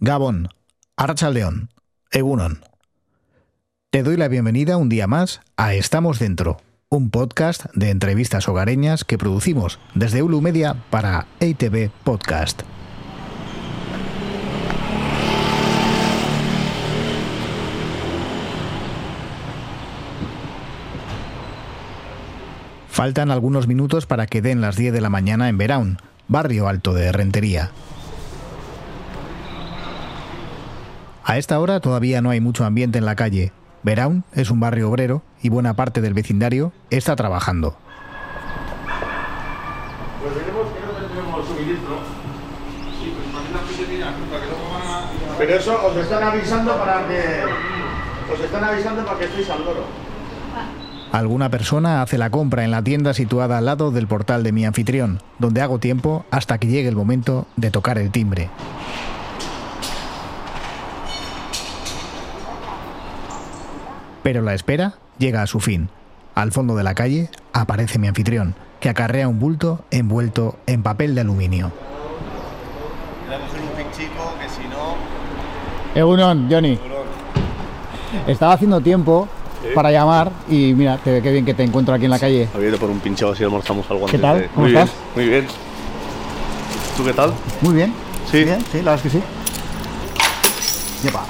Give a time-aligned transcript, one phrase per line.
[0.00, 0.48] Gabón,
[0.96, 1.70] Archaldeón,
[2.10, 2.64] Egunon.
[3.90, 6.56] Te doy la bienvenida un día más a Estamos Dentro,
[6.88, 12.62] un podcast de entrevistas hogareñas que producimos desde Ulu Media para EITV Podcast.
[22.88, 26.94] Faltan algunos minutos para que den las 10 de la mañana en Verón, barrio alto
[26.94, 27.70] de Rentería.
[31.26, 33.50] A esta hora todavía no hay mucho ambiente en la calle.
[33.82, 37.78] Verón es un barrio obrero y buena parte del vecindario está trabajando.
[40.20, 40.80] Pues veremos, que
[41.14, 41.96] tenemos suministro.
[43.00, 45.38] Sí, pues imagina que tenía para que luego van a...
[45.38, 48.32] Pero eso os están avisando para que...
[48.32, 49.84] Os están avisando para que estéis al loro.
[51.10, 54.66] Alguna persona hace la compra en la tienda situada al lado del portal de mi
[54.66, 58.50] anfitrión, donde hago tiempo hasta que llegue el momento de tocar el timbre.
[64.24, 65.88] Pero la espera llega a su fin.
[66.34, 71.14] Al fondo de la calle aparece mi anfitrión, que acarrea un bulto envuelto en papel
[71.14, 71.70] de aluminio.
[73.26, 74.96] Voy a coger un pinchico que si no...
[75.94, 76.76] Egunon, Johnny.
[78.26, 79.28] Estaba haciendo tiempo
[79.74, 82.48] para llamar y mira, te, qué bien que te encuentro aquí en la calle.
[82.80, 84.40] Por un pinchado así almorzamos algo ¿Qué antes tal?
[84.40, 84.98] de- ¿Cómo Muy bien, estás?
[85.14, 85.46] muy bien.
[86.96, 87.32] ¿Tú qué tal?
[87.60, 87.92] Muy bien.
[88.30, 88.42] Sí.
[88.44, 89.22] Bien, sí, la verdad es que sí.
[91.04, 91.24] Yepa.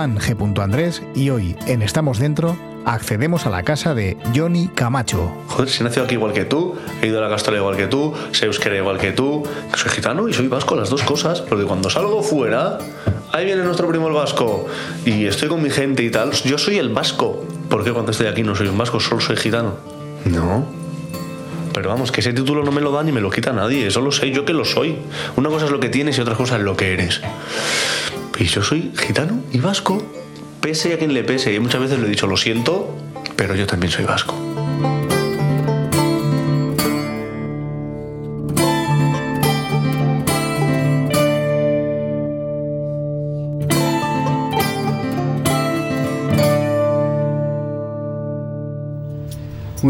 [0.00, 0.62] Juan G.
[0.62, 2.56] Andrés y hoy en Estamos Dentro
[2.86, 6.74] accedemos a la casa de Johnny Camacho, Joder, si he nacido aquí igual que tú,
[7.02, 9.42] he ido a la castola igual que tú, sé euskera igual que tú,
[9.74, 12.78] soy gitano y soy vasco, las dos cosas, porque cuando salgo fuera,
[13.30, 14.68] ahí viene nuestro primo el vasco,
[15.04, 17.44] y estoy con mi gente y tal, yo soy el vasco.
[17.68, 19.74] ¿Por qué cuando estoy aquí no soy un vasco, solo soy gitano?
[20.24, 20.64] No.
[21.74, 24.00] Pero vamos, que ese título no me lo da ni me lo quita nadie, eso
[24.00, 24.96] lo sé yo que lo soy.
[25.36, 27.20] Una cosa es lo que tienes y otra cosa es lo que eres.
[28.40, 30.02] Y yo soy gitano y vasco,
[30.62, 32.96] pese a quien le pese, y muchas veces lo he dicho, lo siento,
[33.36, 34.34] pero yo también soy vasco.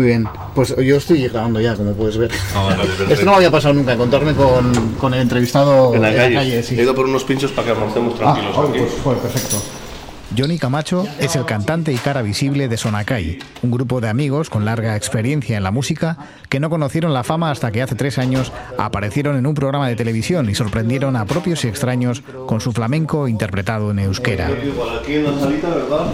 [0.00, 0.26] Muy bien.
[0.54, 2.30] Pues yo estoy grabando ya, como puedes ver.
[2.54, 2.84] Ah, vale.
[3.12, 6.62] Esto no me había pasado nunca, encontrarme con, con el entrevistado En la calle.
[6.62, 6.74] sí.
[6.80, 8.78] He ido por unos pinchos para que almorcemos Ah, tranquilos aquí.
[8.78, 9.62] pues, joder, perfecto.
[10.38, 14.64] Johnny Camacho es el cantante y cara visible de Sonakai, un grupo de amigos con
[14.64, 16.16] larga experiencia en la música
[16.48, 19.96] que no conocieron la fama hasta que hace tres años aparecieron en un programa de
[19.96, 24.50] televisión y sorprendieron a propios y extraños con su flamenco interpretado en euskera.
[24.64, 26.06] Igual aquí en la salita, ¿verdad?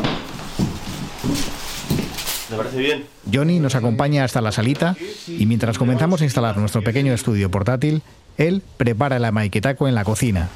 [2.56, 3.04] ¿Me parece bien?
[3.30, 4.96] Johnny nos acompaña hasta la salita
[5.28, 8.00] y mientras comenzamos a instalar nuestro pequeño estudio portátil,
[8.38, 10.48] él prepara el amaiquetaco en la cocina.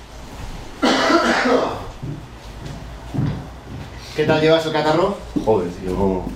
[4.17, 5.19] ¿Qué tal llevas el catarro?
[5.45, 6.27] Joder, tío, no.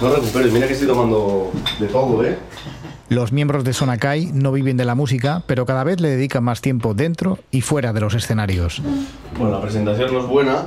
[0.00, 2.36] No recuperes, mira que estoy tomando de todo, ¿eh?
[3.10, 6.60] Los miembros de Sonakai no viven de la música, pero cada vez le dedican más
[6.60, 8.80] tiempo dentro y fuera de los escenarios.
[9.36, 10.66] Bueno, la presentación no es buena,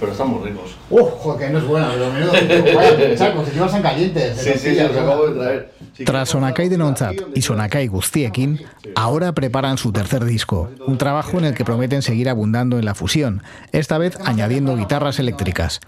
[0.00, 0.76] pero estamos ricos.
[0.88, 1.90] ¡Oh, joder, que no es buena!
[1.92, 2.32] Pero menudo,
[2.74, 3.50] vaya, chacos,
[3.82, 4.38] calientes.
[4.38, 5.74] Sí, sí, sí, los acabo de traer.
[6.06, 8.62] Tras Sonakai de Nonzat y Sonakai Guztiekin,
[8.96, 12.94] ahora preparan su tercer disco, un trabajo en el que prometen seguir abundando en la
[12.94, 15.80] fusión, esta vez añadiendo guitarras eléctricas.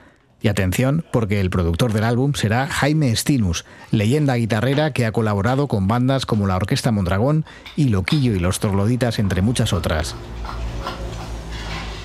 [0.47, 5.67] Y atención, porque el productor del álbum será Jaime Stinus, leyenda guitarrera que ha colaborado
[5.67, 10.15] con bandas como la Orquesta Mondragón y Loquillo y los Trogloditas, entre muchas otras.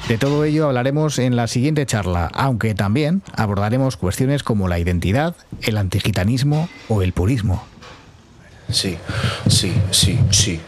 [0.07, 5.35] De todo ello hablaremos en la siguiente charla, aunque también abordaremos cuestiones como la identidad,
[5.61, 7.63] el antigitanismo o el purismo.
[8.71, 8.97] Sí,
[9.47, 10.59] sí, sí, sí.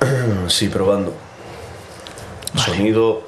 [0.48, 1.16] Sí, probando.
[2.54, 3.26] Sonido,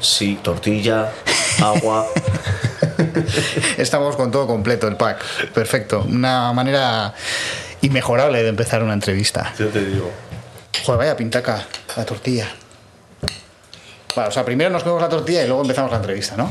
[0.00, 1.12] sí, tortilla,
[1.60, 2.04] agua.
[3.78, 5.22] Estamos con todo completo, el pack.
[5.52, 6.04] Perfecto.
[6.08, 7.14] Una manera
[7.82, 9.52] inmejorable de empezar una entrevista.
[9.58, 10.10] Yo te digo.
[10.84, 11.64] Joder, vaya pintaca
[11.96, 12.48] la tortilla.
[14.16, 16.48] Vale, o sea, primero nos comemos la tortilla y luego empezamos la entrevista, ¿no?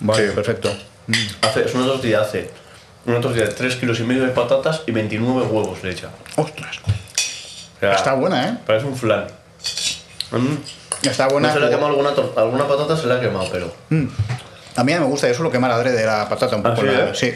[0.00, 0.34] vale, Sí.
[0.34, 0.74] perfecto.
[1.42, 2.50] Hace, es una tortilla, hace
[3.06, 6.08] una tortilla de 3 kilos y medio de patatas y 29 huevos le echa.
[6.36, 6.78] Ostras.
[6.86, 8.56] O sea, Está buena, ¿eh?
[8.66, 9.26] Parece un flan.
[10.30, 10.56] Mm.
[11.02, 11.48] Está buena.
[11.48, 13.72] No se le ha quemado alguna, alguna patata, se le ha quemado, pero.
[14.76, 16.82] A mí me gusta, yo suelo quemar adrede la patata un ¿Ah, poco.
[16.82, 17.12] sí, la- eh?
[17.14, 17.34] sí.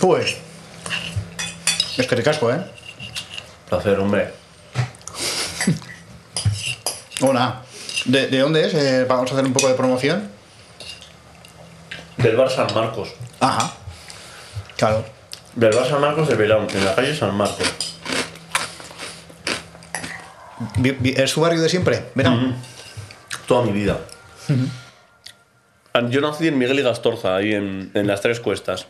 [0.00, 0.36] Pues.
[1.98, 2.58] Es que ricasco, ¿eh?
[3.68, 4.32] Placer, hombre.
[7.20, 7.62] Hola.
[8.04, 8.74] ¿De, de dónde es?
[8.74, 10.28] Eh, vamos a hacer un poco de promoción.
[12.18, 13.10] Del bar San Marcos.
[13.40, 13.72] Ajá.
[14.76, 15.04] Claro.
[15.54, 17.66] Del bar San Marcos de Verón, en la calle San Marcos.
[21.04, 22.04] ¿Es su barrio de siempre?
[22.14, 22.56] Verán.
[23.46, 24.00] Toda mi vida.
[26.10, 28.86] Yo nací en Miguel y Gastorza, ahí en, en las tres cuestas.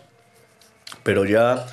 [1.03, 1.65] Pero ya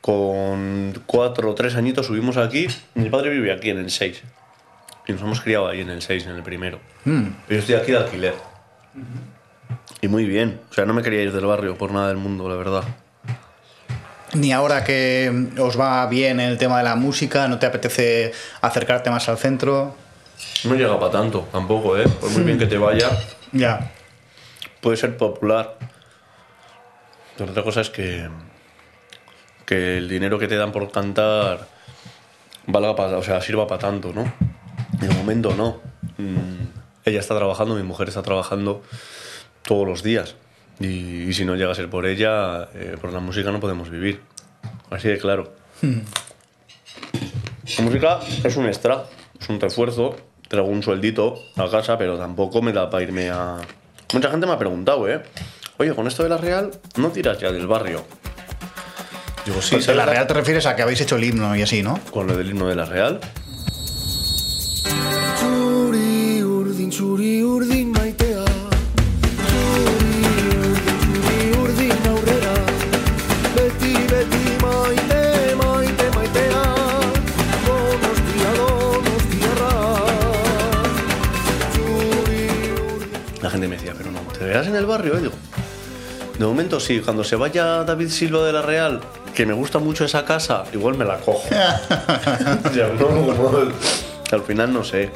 [0.00, 2.68] con cuatro o tres añitos subimos aquí.
[2.94, 4.22] Mi padre vive aquí en el 6.
[5.06, 6.80] Y nos hemos criado ahí en el 6, en el primero.
[7.04, 8.34] Pero yo estoy aquí de alquiler.
[10.00, 10.60] Y muy bien.
[10.70, 12.84] O sea, no me quería ir del barrio por nada del mundo, la verdad.
[14.34, 19.10] Ni ahora que os va bien el tema de la música, ¿no te apetece acercarte
[19.10, 19.94] más al centro?
[20.64, 22.06] No llega para tanto, tampoco, ¿eh?
[22.20, 23.08] Por muy bien que te vaya,
[23.52, 23.90] Ya.
[24.80, 25.76] puede ser popular.
[27.36, 28.28] Pero otra cosa es que,
[29.64, 31.66] que el dinero que te dan por cantar
[32.66, 34.30] valga para, o sea, sirva para tanto, ¿no?
[35.00, 35.80] En el momento no.
[36.18, 36.66] Mm,
[37.04, 38.82] ella está trabajando, mi mujer está trabajando
[39.62, 40.34] todos los días.
[40.80, 43.90] Y, y si no llega a ser por ella, eh, por la música no podemos
[43.90, 44.20] vivir.
[44.90, 45.52] Así de claro.
[45.82, 49.04] La música es un extra,
[49.40, 50.16] es un refuerzo.
[50.48, 53.58] Traigo un sueldito a casa, pero tampoco me da para irme a.
[54.14, 55.22] Mucha gente me ha preguntado, ¿eh?
[55.76, 58.04] Oye, con esto de la Real, no tiras ya del barrio.
[59.44, 61.54] Digo, sí, Pues de ¿sabes la Real te refieres a que habéis hecho el himno
[61.54, 62.00] y así, ¿no?
[62.10, 63.20] Con lo del himno de la Real.
[65.38, 67.87] Txuri urdin, txuri urdin
[84.62, 85.32] pero no, ¿te verás en el barrio?
[86.38, 89.00] De momento sí, cuando se vaya David Silva de la Real,
[89.34, 91.48] que me gusta mucho esa casa, igual me la cojo.
[92.74, 93.72] Ya, no, no,
[94.30, 95.10] al final no sé.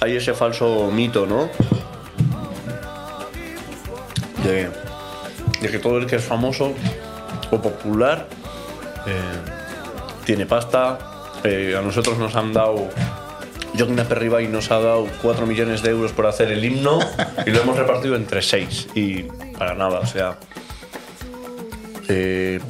[0.00, 1.48] Hay ese falso mito, ¿no?
[4.44, 4.70] De,
[5.60, 6.72] de que todo el que es famoso
[7.50, 8.26] o popular
[9.06, 10.98] eh, tiene pasta.
[11.44, 12.88] eh, a nosotros nos han dado.
[13.78, 16.98] Joaquín Aperriba y nos ha dado 4 millones de euros por hacer el himno
[17.46, 18.88] y lo hemos repartido entre 6.
[18.94, 19.22] Y
[19.56, 20.36] para nada, o sea.
[22.08, 22.60] eh,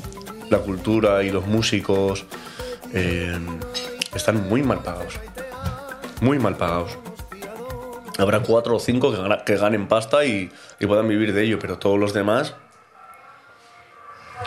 [0.51, 2.25] la cultura y los músicos
[2.95, 3.39] eh,
[4.15, 5.19] están muy mal pagados.
[6.21, 6.97] Muy mal pagados.
[8.19, 10.51] Habrá cuatro o cinco que, gana- que ganen pasta y,
[10.81, 12.55] y puedan vivir de ello, pero todos los demás.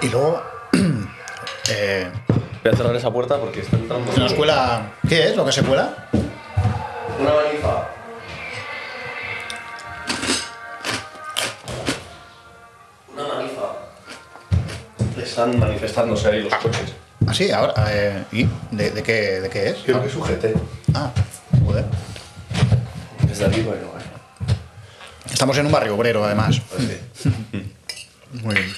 [0.02, 0.42] Y luego.
[1.70, 2.10] eh,
[2.64, 4.12] Voy a cerrar esa puerta porque está entrando.
[4.18, 4.92] ¿Nos cuela.
[5.08, 6.10] ¿Qué es lo que se cuela?
[7.22, 7.88] Una manifa.
[13.14, 15.22] Una manifa.
[15.22, 16.94] Están manifestándose ahí los coches.
[17.28, 17.74] Ah, sí, ahora.
[17.90, 19.78] eh, ¿Y de, de qué, de qué es?
[19.86, 20.54] Quiero que sujete.
[20.94, 21.12] Ah,
[21.66, 21.86] joder.
[23.28, 24.52] Desde aquí, bueno, eh.
[25.32, 26.60] Estamos en un barrio obrero, además.
[28.34, 28.74] Muy bien.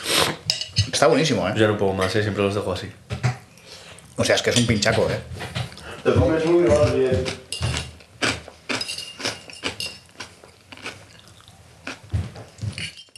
[0.92, 1.54] Está buenísimo, ¿eh?
[1.56, 2.22] Ya no puedo más, ¿eh?
[2.24, 2.92] siempre los dejo así.
[4.18, 5.20] O sea, es que es un pinchaco, ¿eh?
[6.04, 7.24] Te comes uno y vas bien.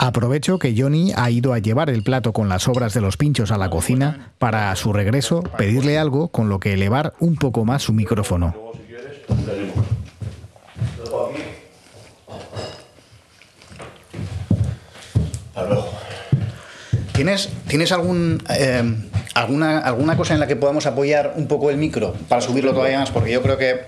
[0.06, 3.50] Aprovecho que Johnny ha ido a llevar el plato con las sobras de los pinchos
[3.50, 7.66] a la cocina para a su regreso pedirle algo con lo que elevar un poco
[7.66, 8.54] más su micrófono.
[17.14, 18.84] ¿Tienes, ¿tienes algún, eh,
[19.34, 23.00] alguna, alguna cosa en la que podamos apoyar un poco el micro para subirlo todavía
[23.00, 23.10] más?
[23.10, 23.86] Porque yo creo que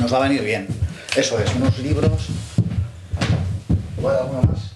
[0.00, 0.66] nos va a venir bien.
[1.14, 2.26] Eso es, unos libros.
[3.96, 4.71] ¿Igual alguno más?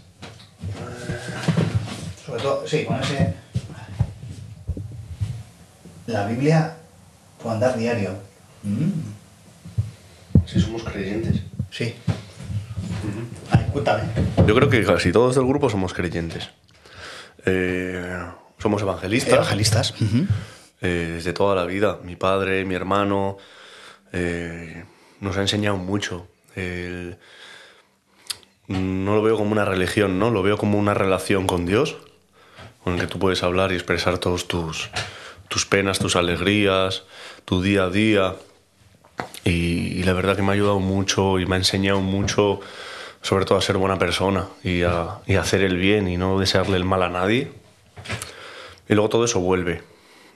[2.37, 3.35] Sobre todo, sí, con ese.
[6.07, 6.77] La Biblia
[7.43, 8.11] por andar diario.
[8.63, 8.91] Mm,
[10.47, 11.41] Si somos creyentes.
[11.71, 11.95] sí.
[13.51, 14.03] Ay, cuéntame.
[14.47, 16.51] Yo creo que casi todos del grupo somos creyentes.
[17.47, 18.19] Eh,
[18.59, 19.33] somos evangelistas.
[19.35, 19.95] Evangelistas.
[20.83, 21.99] Eh, desde toda la vida.
[22.05, 23.39] Mi padre, mi hermano,
[24.13, 24.85] eh,
[25.21, 26.27] nos ha enseñado mucho.
[26.55, 27.17] El-
[28.69, 30.31] no lo veo como una religión, ¿no?
[30.31, 31.97] Lo veo como una relación con Dios,
[32.87, 34.91] con el que tú puedes hablar y expresar todos tus,
[35.49, 37.03] tus penas, tus alegrías,
[37.45, 38.37] tu día a día.
[39.43, 42.61] Y, y la verdad que me ha ayudado mucho y me ha enseñado mucho,
[43.23, 46.39] sobre todo a ser buena persona y a, y a hacer el bien y no
[46.39, 47.51] desearle el mal a nadie.
[48.89, 49.83] Y luego todo eso vuelve.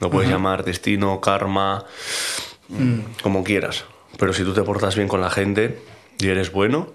[0.00, 1.84] Lo puedes llamar destino, karma,
[3.22, 3.84] como quieras.
[4.18, 5.80] Pero si tú te portas bien con la gente
[6.18, 6.92] y eres bueno,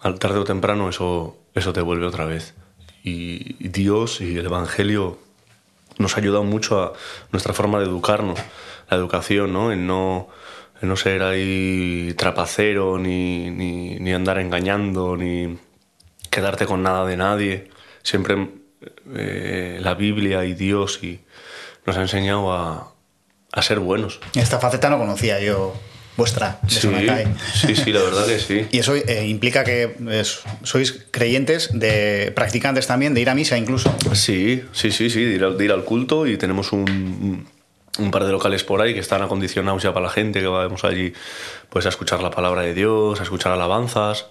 [0.00, 2.54] al tarde o temprano eso, eso te vuelve otra vez.
[3.02, 5.18] Y Dios y el Evangelio
[5.98, 6.92] nos ha ayudado mucho a
[7.30, 8.38] nuestra forma de educarnos,
[8.90, 9.72] la educación, ¿no?
[9.72, 10.28] En no,
[10.80, 15.58] en no ser ahí trapacero, ni, ni, andar engañando, ni
[16.30, 17.70] quedarte con nada de nadie.
[18.02, 18.48] Siempre
[19.14, 21.20] eh, la Biblia y Dios y
[21.86, 22.92] nos ha enseñado a,
[23.52, 24.20] a ser buenos.
[24.34, 25.74] Esta faceta no conocía yo
[26.20, 26.88] vuestra de Sí,
[27.66, 28.66] sí, sí, la verdad que sí.
[28.72, 33.56] Y eso eh, implica que es- sois creyentes, de practicantes también, de ir a misa
[33.56, 33.94] incluso.
[34.12, 37.46] Sí, sí, sí, sí, de ir al, de ir al culto y tenemos un,
[37.98, 40.84] un par de locales por ahí que están acondicionados ya para la gente que vamos
[40.84, 41.12] allí
[41.70, 44.26] pues a escuchar la palabra de Dios, a escuchar alabanzas,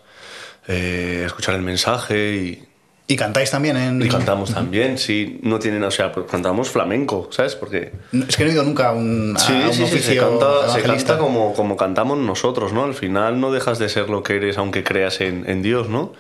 [0.67, 2.63] eh, a escuchar el mensaje y,
[3.12, 4.00] Y cantáis también en...
[4.04, 7.56] y cantamos también, sí, no tienen, o sea, cantamos flamenco, ¿sabes?
[7.56, 7.92] Porque
[8.28, 10.18] Es que no he ido nunca a un, a Sí, un sí, sí, oficio se
[10.20, 12.84] canta, se canta como, como cantamos nosotros, ¿no?
[12.84, 16.13] Al final no dejas de ser lo que eres aunque creas en, en Dios, ¿no?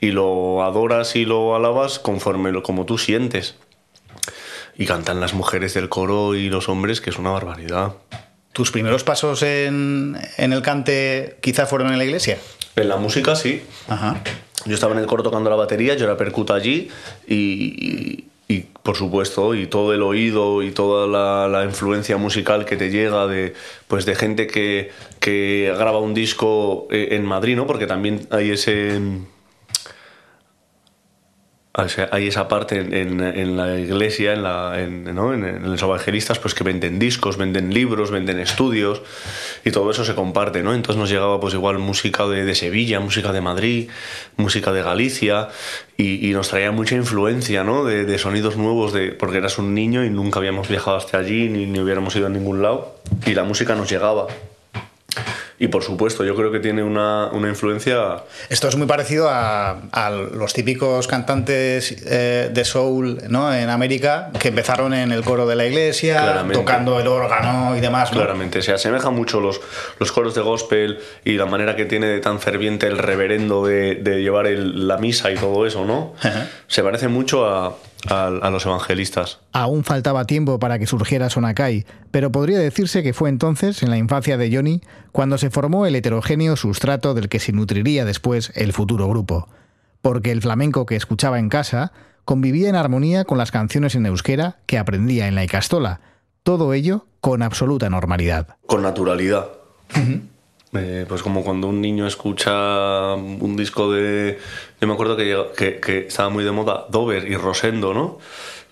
[0.00, 3.56] Y lo adoras y lo alabas conforme lo, como tú sientes.
[4.78, 7.94] Y cantan las mujeres del coro y los hombres, que es una barbaridad.
[8.52, 12.38] ¿Tus primeros pasos en, en el cante quizá fueron en la iglesia?
[12.76, 13.64] En la música sí.
[13.88, 14.22] Ajá.
[14.66, 16.88] Yo estaba en el coro tocando la batería, yo era percuta allí
[17.28, 22.76] y, y- por supuesto, y todo el oído y toda la, la influencia musical que
[22.76, 23.52] te llega de,
[23.88, 27.66] pues, de gente que, que graba un disco eh, en Madrid, ¿no?
[27.66, 29.00] Porque también hay ese...
[32.10, 35.04] hay esa parte en, la iglesia, en,
[35.62, 39.02] los evangelistas, pues que venden discos, venden libros, venden estudios
[39.62, 40.72] y todo eso se comparte, ¿no?
[40.72, 43.90] Entonces nos llegaba pues igual música de, Sevilla, música de Madrid,
[44.36, 45.48] música de Galicia
[45.98, 47.84] y, y nos traía mucha influencia, ¿no?
[47.84, 51.50] De, de sonidos nuevos, de, porque eras un niño y nunca habíamos viajado hasta allí
[51.50, 54.28] ni, ni hubiéramos ido a ningún lado y la música nos llegaba.
[55.58, 58.18] Y por supuesto, yo creo que tiene una, una influencia
[58.50, 63.54] Esto es muy parecido a, a los típicos cantantes eh, de soul ¿no?
[63.54, 66.58] en América que empezaron en el coro de la iglesia, Claramente.
[66.58, 68.10] tocando el órgano y demás.
[68.12, 68.18] ¿no?
[68.18, 69.60] Claramente, se asemeja mucho los,
[69.98, 73.94] los coros de gospel y la manera que tiene de tan ferviente el reverendo de,
[73.94, 76.14] de llevar el- la misa y todo eso, ¿no?
[76.20, 76.48] Ajá.
[76.68, 77.76] Se parece mucho a,
[78.10, 79.40] a- a los evangelistas.
[79.52, 83.98] Aún faltaba tiempo para que surgiera Sonakai, pero podría decirse que fue entonces, en la
[83.98, 84.80] infancia de Johnny,
[85.12, 89.48] cuando se formó el heterogéneo sustrato del que se nutriría después el futuro grupo.
[90.02, 91.92] Porque el flamenco que escuchaba en casa
[92.24, 96.00] convivía en armonía con las canciones en euskera que aprendía en la Icastola.
[96.42, 98.56] Todo ello con absoluta normalidad.
[98.66, 99.46] Con naturalidad.
[100.74, 104.38] Eh, pues como cuando un niño escucha un disco de...
[104.80, 108.18] Yo me acuerdo que, que, que estaba muy de moda Dover y Rosendo, ¿no?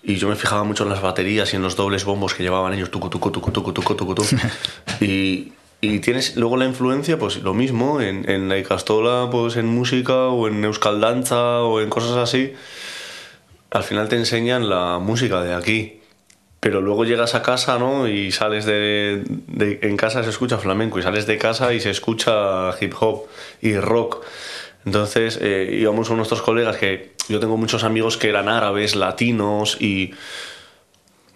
[0.03, 2.73] Y yo me fijaba mucho en las baterías y en los dobles bombos que llevaban
[2.73, 4.35] ellos, tucu, tucu, tucu, tucu, tucu, tucu, tucu.
[5.01, 9.65] y, y tienes luego la influencia, pues lo mismo, en, en la Icastola, pues en
[9.65, 12.53] música o en Euskal Danza o en cosas así.
[13.71, 16.01] Al final te enseñan la música de aquí.
[16.65, 18.07] Pero luego llegas a casa, ¿no?
[18.07, 21.91] Y sales de, de- En casa se escucha flamenco y sales de casa y se
[21.91, 23.25] escucha hip hop
[23.61, 24.25] y rock.
[24.83, 29.77] Entonces eh, íbamos con nuestros colegas que yo tengo muchos amigos que eran árabes, latinos
[29.79, 30.15] y,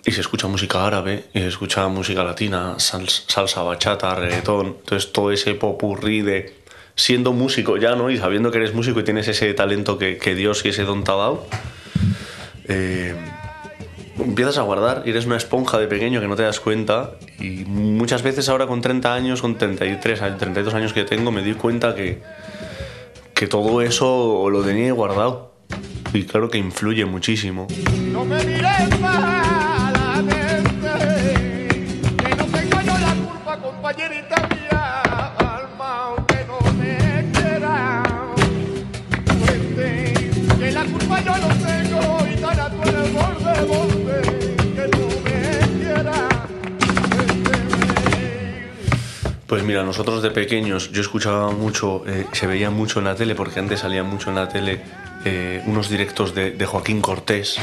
[0.04, 4.78] y se escucha música árabe y se escucha música latina, sals- salsa, bachata, reggaetón.
[4.80, 6.56] Entonces todo ese popurrí de
[6.96, 8.10] siendo músico ya, ¿no?
[8.10, 11.04] Y sabiendo que eres músico y tienes ese talento que, que Dios y ese don
[11.04, 11.46] te ha dado.
[12.68, 13.14] eh,
[14.24, 17.66] empiezas a guardar y eres una esponja de pequeño que no te das cuenta y
[17.66, 21.54] muchas veces ahora con 30 años, con 33, años, 32 años que tengo, me di
[21.54, 22.22] cuenta que,
[23.34, 25.54] que todo eso lo tenía guardado
[26.14, 27.68] y claro que influye muchísimo.
[28.12, 29.69] No me mires malamente,
[49.50, 53.34] Pues mira, nosotros de pequeños, yo escuchaba mucho, eh, se veía mucho en la tele,
[53.34, 54.80] porque antes salía mucho en la tele
[55.26, 57.58] eh, unos directos de, Joaquín Cortés,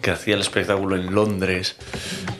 [0.00, 1.76] que hacía el espectáculo en Londres.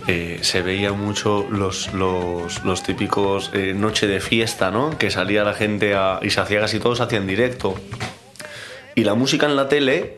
[0.07, 4.97] Eh, se veía mucho los, los, típicos noche de fiesta, ¿no?
[4.97, 7.79] Que salía la gente y se hacía casi todos hacían directo.
[8.95, 10.17] Y la música en la tele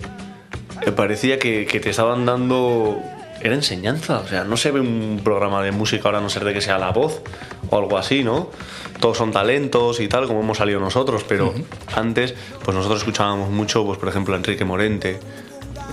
[0.94, 3.02] parecía que te estaban dando...
[3.40, 6.44] Era enseñanza, o sea, no se ve un programa de música ahora a no ser
[6.44, 7.20] de que sea la voz
[7.68, 8.50] o algo así, ¿no?
[9.00, 11.52] Todos son talentos y tal, como hemos salido nosotros, pero
[11.94, 15.20] antes, pues nosotros escuchábamos mucho, pues por ejemplo, a Enrique Morente.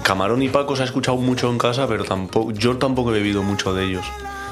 [0.03, 3.43] Camarón y Paco se ha escuchado mucho en casa, pero tampoco, yo tampoco he bebido
[3.43, 4.05] mucho de ellos.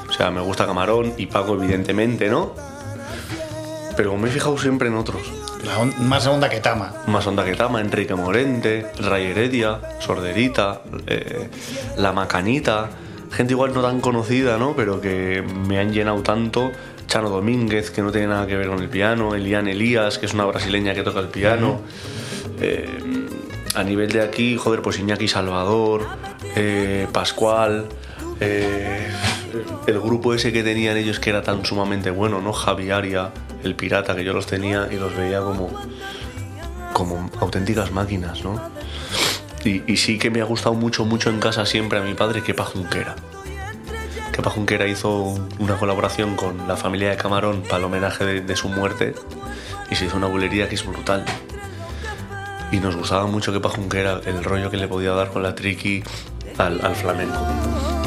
[0.10, 2.54] O sea, me gusta Camarón y Paco, evidentemente, ¿no?
[3.96, 5.22] Pero me he fijado siempre en otros.
[6.00, 6.94] Más onda que Tama.
[7.08, 11.50] Más onda que Tama, Enrique Morente, Ray Heredia, Sorderita, eh,
[11.98, 12.90] La Macanita,
[13.32, 14.76] gente igual no tan conocida, ¿no?
[14.76, 16.72] Pero que me han llenado tanto.
[17.08, 20.34] Chano Domínguez, que no tiene nada que ver con el piano, Eliane Elías, que es
[20.34, 21.82] una brasileña que toca el piano.
[22.62, 22.88] Eh,
[23.76, 26.06] a nivel de aquí, joder, pues Iñaki Salvador,
[26.56, 27.88] eh, Pascual,
[28.40, 32.54] el grupo ese que tenían ellos que era tan sumamente bueno, ¿no?
[32.54, 33.32] Javi Aria,
[33.64, 35.70] el pirata, que yo los tenía y los veía como,
[36.94, 38.62] como auténticas máquinas, ¿no?
[39.64, 42.64] Y, sí que me ha gustado mucho, mucho en casa siempre a mi padre Kepa
[42.64, 43.16] Junquera.
[44.32, 48.70] Kepa Junquera hizo una colaboración con la familia de Camarón para el homenaje de, su
[48.70, 49.16] muerte
[49.92, 51.26] y se hizo una bulería que es brutal.
[52.72, 56.04] Y nos gustaba mucho Kepa Junquera, el rollo que le podía dar con la triqui
[56.58, 57.99] al flamenco.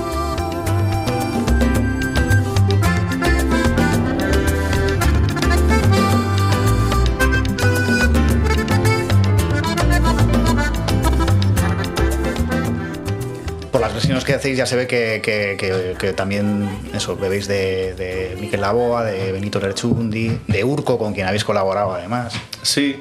[14.15, 18.37] Versiones que hacéis ya se ve que, que- que- que también eso, bebéis de, de
[18.41, 22.35] Miquel Laboa, de Benito Lerchundi, de Urco, con quien habéis colaborado además.
[22.63, 23.01] Sí,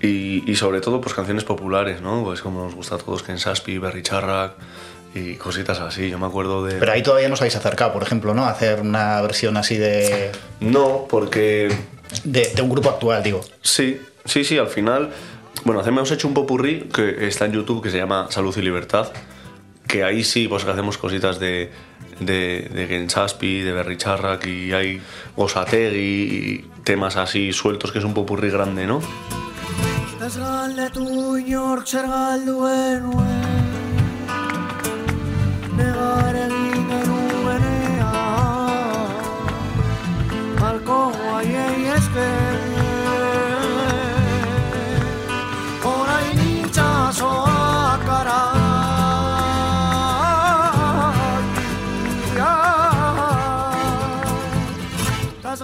[0.00, 2.22] y, y sobre todo pues canciones populares, ¿no?
[2.24, 4.52] Pues como nos gusta a todos Ken Saspi, Berry Charrac
[5.14, 6.10] y cositas así.
[6.10, 6.74] Yo me acuerdo de...
[6.76, 8.44] Pero ahí todavía no os habéis acercado, por ejemplo, ¿no?
[8.44, 11.74] A hacer una versión así de, No, porque
[12.24, 13.40] de, de un grupo actual, digo.
[13.62, 15.10] Sí, sí, sí, al final.
[15.64, 19.08] Bueno, hemos hecho un popurrí que está en YouTube que se llama Salud y Libertad.
[19.86, 21.70] Que ahí sí, pues hacemos cositas de,
[22.20, 25.00] de, de Ken Saspi, de Berry Charrac y hay
[25.36, 29.00] Gosategui y temas así sueltos que es un popurrí grande, ¿no?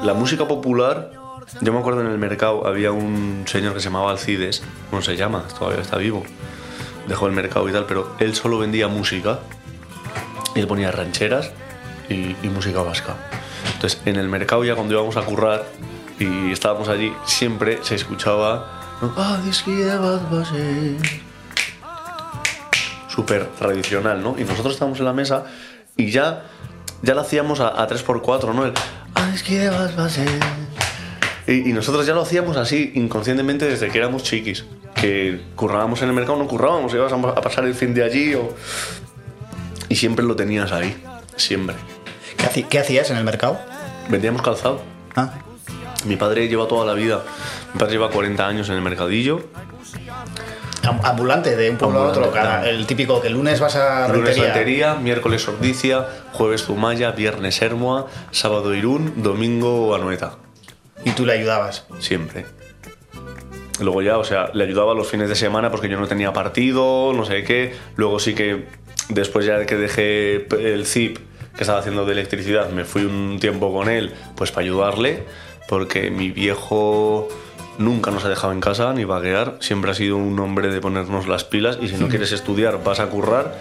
[0.03, 1.12] La música popular,
[1.61, 5.17] yo me acuerdo en el mercado había un señor que se llamaba Alcides, no se
[5.17, 6.25] llama, todavía está vivo,
[7.07, 9.38] dejó el mercado y tal, pero él solo vendía música
[10.57, 11.53] y él ponía rancheras
[12.09, 13.15] y, música vasca.
[13.75, 15.65] Entonces en el mercado ya cuando íbamos a currar
[16.19, 19.12] y estábamos allí, siempre se escuchaba ¿no?
[19.17, 20.99] "Ah, dizkide bat bazen".
[23.09, 24.35] súper tradicional, ¿no?
[24.37, 25.45] Y nosotros estábamos en la mesa
[25.97, 26.45] y ya,
[27.03, 28.65] ya lo hacíamos a, a 3x4, ¿no?
[28.67, 28.73] El,
[29.15, 30.25] "Ah, es que vas, vas, eh".
[31.47, 34.65] y, y nosotros ya lo hacíamos así inconscientemente desde que éramos chiquis.
[34.95, 38.35] Que currábamos en el mercado, no currábamos, íbamos a, a pasar el fin de allí
[38.35, 38.55] o...
[39.88, 40.97] Y siempre lo tenías ahí,
[41.37, 41.75] siempre.
[42.71, 43.59] ¿Qué, hacías en el mercado?
[44.09, 44.81] Vendíamos calzado.
[45.17, 45.33] Ah,
[46.07, 47.23] Mi padre lleva toda la vida,
[47.75, 49.45] mi padre lleva 40 años en el mercadillo,
[50.83, 52.31] ambulante de un pueblo a otro.
[52.31, 54.45] Cada- el típico que el lunes vas a Lunes rentería.
[54.45, 60.37] Rentería, miércoles Ordicia, jueves Zumaya, viernes Hermoa, sábado Irún, domingo Anoeta.
[61.05, 61.87] Y tú le ayudabas.
[61.99, 62.47] Siempre.
[63.81, 67.12] Luego ya, o sea, le ayudaba los fines de semana porque yo no tenía partido,
[67.12, 67.75] no sé qué.
[67.97, 68.66] Luego sí que,
[69.09, 71.18] después ya que dejé el ZIP,
[71.57, 75.25] que estaba haciendo de electricidad, me fui un tiempo con él, pues para ayudarle,
[75.68, 77.29] porque mi viejo
[77.79, 81.27] nunca nos ha dejado en casa ni vaguear, siempre ha sido un hombre de ponernos
[81.27, 83.55] las pilas y si no quieres estudiar vas a currar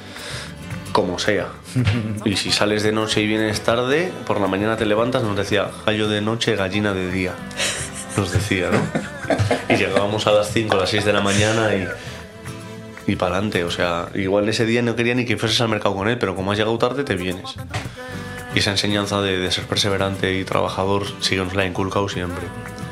[0.92, 1.48] como sea.
[2.26, 5.70] Y si sales de noche y vienes tarde, por la mañana te levantas, nos decía,
[5.86, 7.34] gallo de noche, gallina de día.
[8.18, 8.80] Nos decía, ¿no?
[9.74, 11.88] Y llegábamos a las 5, a las 6 de la mañana y,
[13.12, 13.64] y para adelante.
[13.64, 16.36] O sea, igual ese día no quería ni que fueses al mercado con él, pero
[16.36, 17.56] como has llegado tarde, te vienes.
[18.54, 22.44] Y esa enseñanza de, de ser perseverante y trabajador sí nos la ha inculcado siempre.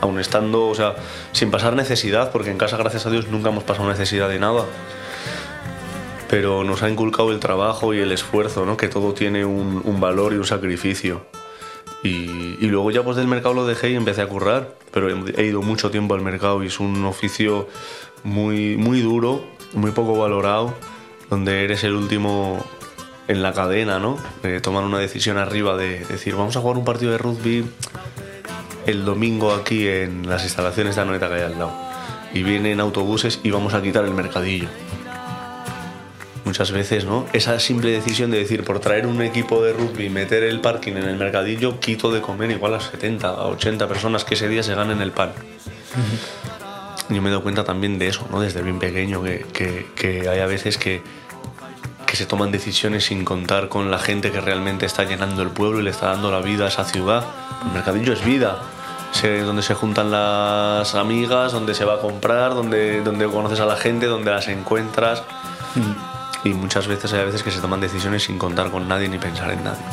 [0.02, 0.96] Aún estando, o sea,
[1.32, 4.66] sin pasar necesidad, porque en casa, gracias a Dios, nunca hemos pasado necesidad de nada
[6.30, 8.78] pero nos ha inculcado el trabajo y el esfuerzo, ¿no?
[8.78, 11.26] que todo tiene un, valor y un sacrificio.
[12.04, 15.62] Y, luego ya pues del mercado lo dejé y empecé a currar, pero he ido
[15.64, 17.68] mucho tiempo al mercado y es un oficio
[18.24, 20.76] muy, muy duro, muy poco valorado,
[21.32, 22.64] donde eres el último
[23.28, 24.18] en la cadena, ¿no?
[24.44, 27.66] De tomar una decisión arriba de decir, vamos a jugar un partido de rugby
[28.90, 31.72] el domingo aquí en las instalaciones de Anoeta que hay al lado.
[32.34, 34.68] Y vienen autobuses y vamos a quitar el mercadillo
[36.46, 37.28] muchas veces, ¿no?
[37.32, 40.94] Esa simple decisión de decir, por traer un equipo de rugby y meter el parking
[40.94, 44.64] en el mercadillo, quito de comer igual a 70, a 80 personas que ese día
[44.64, 45.32] se ganen el pan.
[47.10, 48.42] Yo me he dado cuenta también de eso, ¿no?
[48.42, 51.04] Desde bien pequeño, que, que- que hay a veces que,
[52.08, 55.80] que se toman decisiones sin contar con la gente que realmente está llenando el pueblo
[55.80, 57.26] y le está dando la vida a esa ciudad.
[57.68, 58.58] El mercadillo es vida.
[59.12, 63.66] Se- donde se juntan las amigas, donde se va a comprar, donde, donde conoces a
[63.66, 65.24] la gente, donde las encuentras.
[66.44, 69.52] Y muchas veces hay veces que se toman decisiones sin contar con nadie ni pensar
[69.52, 69.84] en nadie.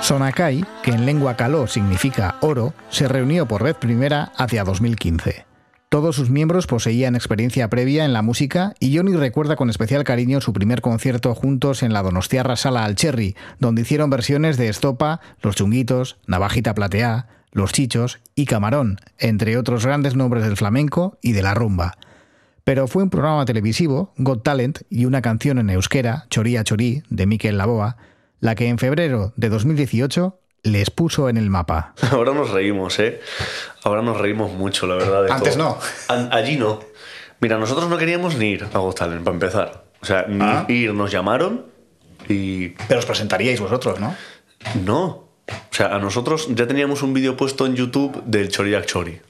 [0.00, 5.49] Sonakai, que en lengua caló significa oro, se reunió por vez primera hacia 2015.
[5.90, 10.40] Todos sus miembros poseían experiencia previa en la música y Johnny recuerda con especial cariño
[10.40, 15.20] su primer concierto juntos en la Donostiarra Sala al Cherry, donde hicieron versiones de Estopa,
[15.42, 21.32] Los Chunguitos, Navajita Plateá, Los Chichos y Camarón, entre otros grandes nombres del flamenco y
[21.32, 21.98] de la rumba.
[22.62, 27.26] Pero fue un programa televisivo, Got Talent, y una canción en euskera, Choría Chorí, de
[27.26, 27.96] Miquel Laboa,
[28.38, 31.94] la que en febrero de 2018 les puso en el mapa.
[32.12, 33.20] Ahora nos reímos, ¿eh?
[33.84, 35.24] Ahora nos reímos mucho, la verdad.
[35.24, 35.64] de Antes todo.
[35.64, 35.78] no.
[36.14, 36.80] An- allí no.
[37.40, 39.84] Mira, nosotros no queríamos ni ir a Got Talent, para empezar.
[40.02, 40.66] O sea, ni Ah.
[40.68, 41.66] ir, nos llamaron
[42.28, 44.14] y Pero os presentaríais vosotros, ¿no?
[44.84, 45.06] no.
[45.06, 49.20] O sea, a nosotros ya teníamos un vídeo puesto en YouTube del Choriak Chori.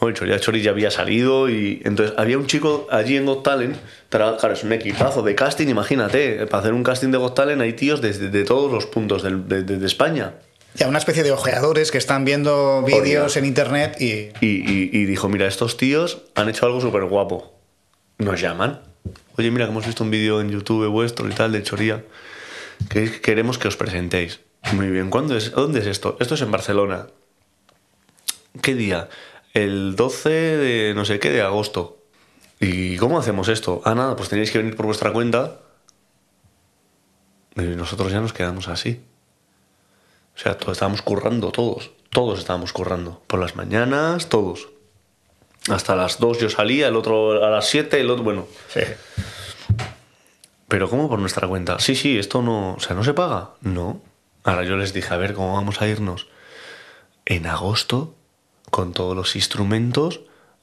[0.00, 0.08] ¿No?
[0.08, 3.76] El Choriak Chori ya había salido y entonces había un chico allí en Got Talent,
[4.10, 7.60] tra- claro, es un equipazo de casting, imagínate, para hacer un casting de Got Talent
[7.62, 10.34] hay tíos desde de todos los puntos del- de, de- de España.
[10.74, 14.28] Ya, una especie de ojeadores que están viendo vídeos en internet y.
[14.40, 17.52] Y, y- y dijo, mira, estos tíos han hecho algo súper guapo.
[18.18, 18.80] Nos llaman.
[19.36, 22.04] Oye, mira, que hemos visto un vídeo en YouTube vuestro y tal, de Choría.
[22.88, 24.40] Que queremos que os presentéis.
[24.72, 25.50] Muy bien, ¿cuándo es?
[25.52, 26.16] ¿Dónde es esto?
[26.20, 27.06] Esto es en Barcelona.
[28.62, 29.08] ¿Qué día?
[29.52, 31.98] El 12 de no sé qué de agosto.
[32.60, 33.80] ¿Y cómo hacemos esto?
[33.84, 35.58] Ah, nada, pues tenéis que venir por vuestra cuenta.
[37.56, 39.02] Y nosotros ya nos quedamos así.
[40.36, 41.90] O sea, todos estábamos currando, todos.
[42.10, 43.22] Todos estábamos currando.
[43.26, 44.68] Por las mañanas, todos.
[45.68, 48.46] Hasta las 2 yo salía, el otro a las 7, el otro, bueno.
[48.68, 48.80] Sí.
[50.68, 51.78] Pero ¿cómo por nuestra cuenta?
[51.80, 53.50] Sí, sí, esto no, o sea, no se paga.
[53.60, 54.00] No.
[54.44, 56.28] Ahora yo les dije, a ver, ¿cómo vamos a irnos?
[57.26, 58.14] En agosto,
[58.70, 60.20] con todos los instrumentos,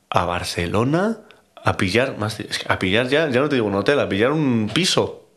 [0.09, 1.19] a Barcelona,
[1.63, 4.69] a pillar, más, a pillar ya, ya no te digo un hotel, a pillar un
[4.73, 5.27] piso.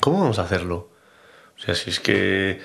[0.00, 0.90] ¿Cómo vamos a hacerlo?
[1.56, 2.60] O sea, si es que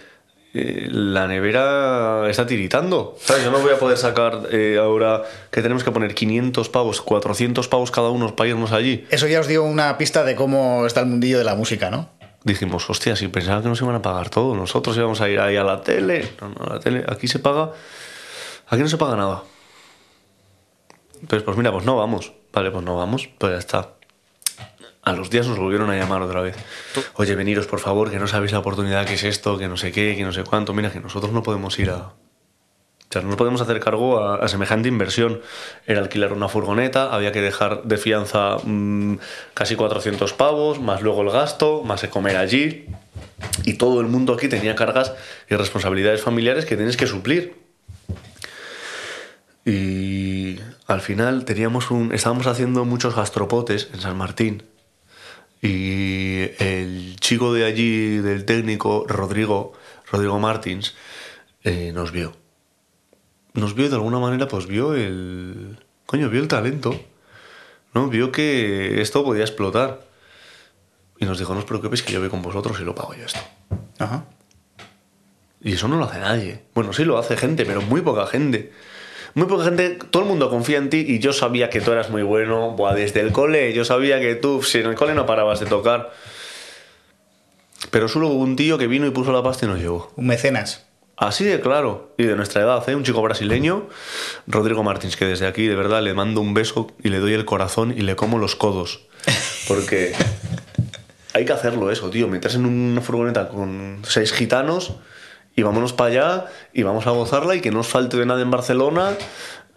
[0.54, 3.15] eh, la nevera está tiritando.
[3.21, 3.43] ¿Sabes?
[3.43, 7.67] Yo no voy a poder sacar eh, ahora que tenemos que poner 500 pavos, 400
[7.67, 9.06] pavos cada uno para irnos allí.
[9.12, 12.10] Eso ya os dio una pista de cómo está el mundillo de la música, ¿no?
[12.43, 15.56] Dijimos, hostia, si pensaban que nos iban a pagar todo, nosotros íbamos a ir ahí
[15.56, 16.32] a la tele.
[16.41, 17.71] No, no, a la tele, aquí se paga.
[18.70, 19.44] Aquí no se paga nada.
[21.22, 22.34] Entonces, pues mira, pues no vamos.
[22.54, 23.90] Vale, pues no vamos, pues ya está.
[25.04, 26.56] A los días nos volvieron a llamar otra vez.
[27.16, 29.92] Oye, veniros, por favor, que no sabéis la oportunidad que es esto, que no sé
[29.92, 30.74] qué, que no sé cuánto.
[30.74, 31.98] Mira, que nosotros no podemos ir a.
[31.98, 35.42] O sea, no nos podemos hacer cargo a, a semejante inversión.
[35.88, 39.16] Era alquilar una furgoneta, había que dejar de fianza mm,
[39.56, 42.86] casi 400 pavos, más luego el gasto, más el comer allí.
[43.64, 45.14] Y todo el mundo aquí tenía cargas
[45.50, 47.69] y responsabilidades familiares que tienes que suplir.
[49.70, 54.64] Y al final teníamos un, estábamos haciendo muchos gastropotes en San Martín.
[55.62, 59.74] Y el chico de allí, del técnico, Rodrigo,
[60.12, 60.96] Rodrigo Martins,
[61.64, 62.34] eh, nos vio.
[63.54, 65.78] Nos vio y de alguna manera, pues vio el.
[66.08, 67.00] Coño, vio el talento.
[67.94, 68.08] ¿No?
[68.08, 70.02] Vio que esto podía explotar.
[71.20, 73.26] Y nos dijo: No os preocupéis que yo voy con vosotros y lo pago yo
[73.26, 73.42] esto.
[74.00, 74.26] Ajá.
[75.62, 76.64] Y eso no lo hace nadie.
[76.74, 78.72] Bueno, sí lo hace gente, pero muy poca gente.
[79.36, 82.10] Muy poca gente, todo el mundo confía en ti y yo sabía que tú eras
[82.10, 82.72] muy bueno.
[82.72, 85.65] Buah, desde el cole, yo sabía que tú, si en el cole no parabas de
[85.65, 86.12] tocar.
[87.92, 90.12] Pero solo hubo un tío que vino y puso la pasta y nos llevó.
[90.15, 90.86] Un mecenas.
[91.15, 92.13] Así de claro.
[92.18, 92.96] Y de nuestra edad, ¿eh?
[92.96, 93.88] Un chico brasileño,
[94.48, 97.46] Rodrigo Martins, que desde aquí, de verdad, le mando un beso y le doy el
[97.46, 99.02] corazón y le como los codos.
[99.68, 100.13] Porque
[101.34, 102.28] hay que hacerlo eso, tío.
[102.28, 104.94] Meterse en una furgoneta con seis gitanos
[105.60, 108.41] y vámonos para allá y vamos a gozarla y que no os falte de nada
[108.41, 109.17] en Barcelona.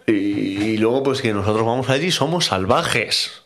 [0.07, 3.43] Y, y luego, pues que nosotros vamos allí y somos salvajes.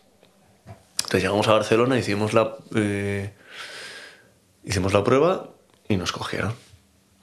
[0.98, 3.34] Entonces llegamos a Barcelona, hicimos la, eh,
[4.64, 5.50] hicimos la prueba
[5.90, 6.54] y nos cogieron.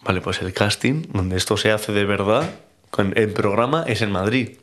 [0.02, 2.50] Vale, pues el casting, donde esto se hace de verdad,
[2.90, 4.58] con el programa es en Madrid.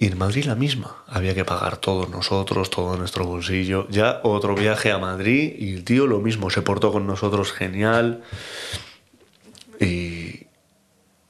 [0.00, 1.04] Y en Madrid la misma.
[1.06, 3.86] Había que pagar todos nosotros, todo nuestro bolsillo.
[3.90, 8.24] Ya otro viaje a Madrid y el tío lo mismo, se portó con nosotros genial.
[9.84, 10.46] Y,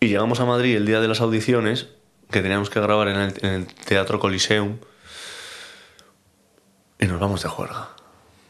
[0.01, 1.89] llegamos a Madrid el día de las audiciones,
[2.31, 4.79] que teníamos que grabar en el, en el Teatro Coliseum.
[6.99, 7.91] Y nos vamos de juerga.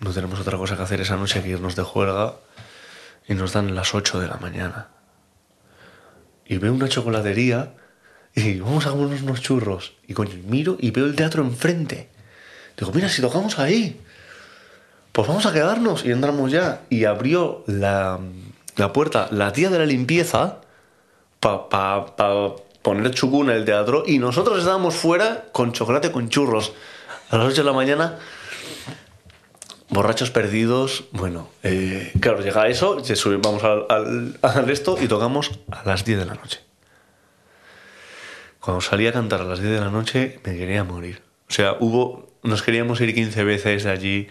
[0.00, 2.34] No tenemos otra cosa que hacer esa noche que irnos de juerga.
[3.26, 4.88] Y nos dan las 8 de la mañana.
[6.46, 7.74] Y veo una chocolatería
[8.34, 9.94] Y vamos a comernos unos churros.
[10.06, 12.10] Y coño, miro y veo el teatro enfrente.
[12.76, 14.00] Digo, mira, si tocamos ahí.
[15.12, 16.04] Pues vamos a quedarnos.
[16.04, 16.82] Y entramos ya.
[16.90, 18.18] Y abrió la,
[18.76, 20.60] la puerta la tía de la limpieza
[21.40, 24.04] para pa, pa poner chucuna en el teatro.
[24.06, 26.72] Y nosotros estábamos fuera con chocolate con churros.
[27.30, 28.18] A las 8 de la mañana
[29.88, 31.04] borrachos perdidos.
[31.12, 32.98] Bueno, eh, claro, llega eso,
[33.42, 36.60] vamos al, al, al esto y tocamos a las 10 de la noche.
[38.60, 41.22] Cuando salí a cantar a las 10 de la noche me quería morir.
[41.48, 44.28] O sea, hubo, nos queríamos ir 15 veces de allí,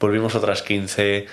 [0.00, 1.26] volvimos otras 15.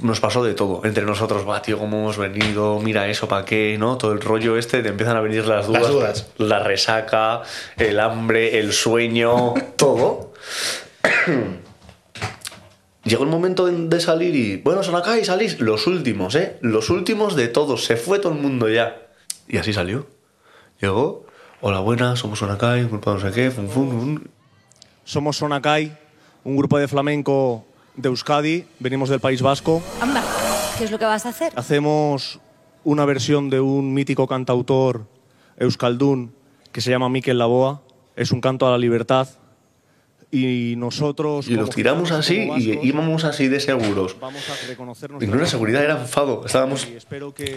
[0.00, 0.84] Nos pasó de todo.
[0.84, 3.76] Entre nosotros, va, tío, cómo hemos venido, mira eso, ¿para qué?
[3.78, 3.98] ¿No?
[3.98, 5.88] Todo el rollo este, te empiezan a venir las dudas.
[5.88, 6.30] dudas.
[6.38, 7.42] La resaca,
[7.76, 10.32] el hambre, el sueño, todo.
[13.04, 15.60] Llegó el momento de, de salir y, bueno, son acá y salís.
[15.60, 16.58] Los últimos, ¿eh?
[16.60, 17.84] Los últimos de todos.
[17.84, 19.08] Se fue todo el mundo ya.
[19.48, 20.06] Y así salió.
[20.80, 21.26] Llegó,
[21.60, 24.24] hola, buenas, somos Sonakai, grupo no sé qué, fum, fum, fum.
[25.04, 25.96] Somos Sonakai,
[26.44, 27.64] un grupo de flamenco
[27.96, 29.82] de Euskadi, venimos del País Vasco.
[30.00, 30.22] Anda,
[30.78, 31.52] ¿qué es lo que vas a hacer?
[31.56, 32.40] Hacemos
[32.84, 35.06] una versión de un mítico cantautor
[35.58, 36.34] euskaldún
[36.72, 37.82] que se llama Mikel Laboa.
[38.16, 39.28] Es un canto a la libertad.
[40.30, 41.46] Y nosotros...
[41.46, 44.16] Y los tiramos así como y íbamos así de seguros.
[44.18, 46.42] Vamos a reconocer Y no era seguridad, era enfado.
[46.46, 46.88] Estábamos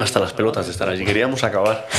[0.01, 1.05] hasta las pelotas de estar allí.
[1.05, 1.87] Queríamos acabar.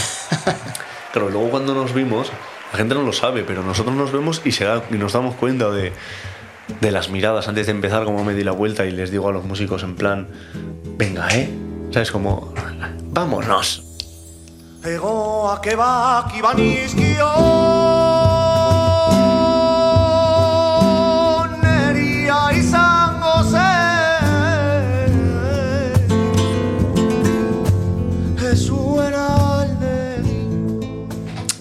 [1.12, 2.30] Claro, luego cuando nos vimos,
[2.72, 5.34] la gente no lo sabe, pero nosotros nos vemos y, se da- y nos damos
[5.36, 5.90] cuenta de,
[6.80, 9.32] de las miradas antes de empezar, como me di la vuelta y les digo a
[9.32, 10.28] los músicos en plan,
[10.96, 11.48] venga, ¿eh?
[11.90, 12.10] ¿Sabes?
[12.10, 12.52] Como,
[13.10, 13.82] vámonos.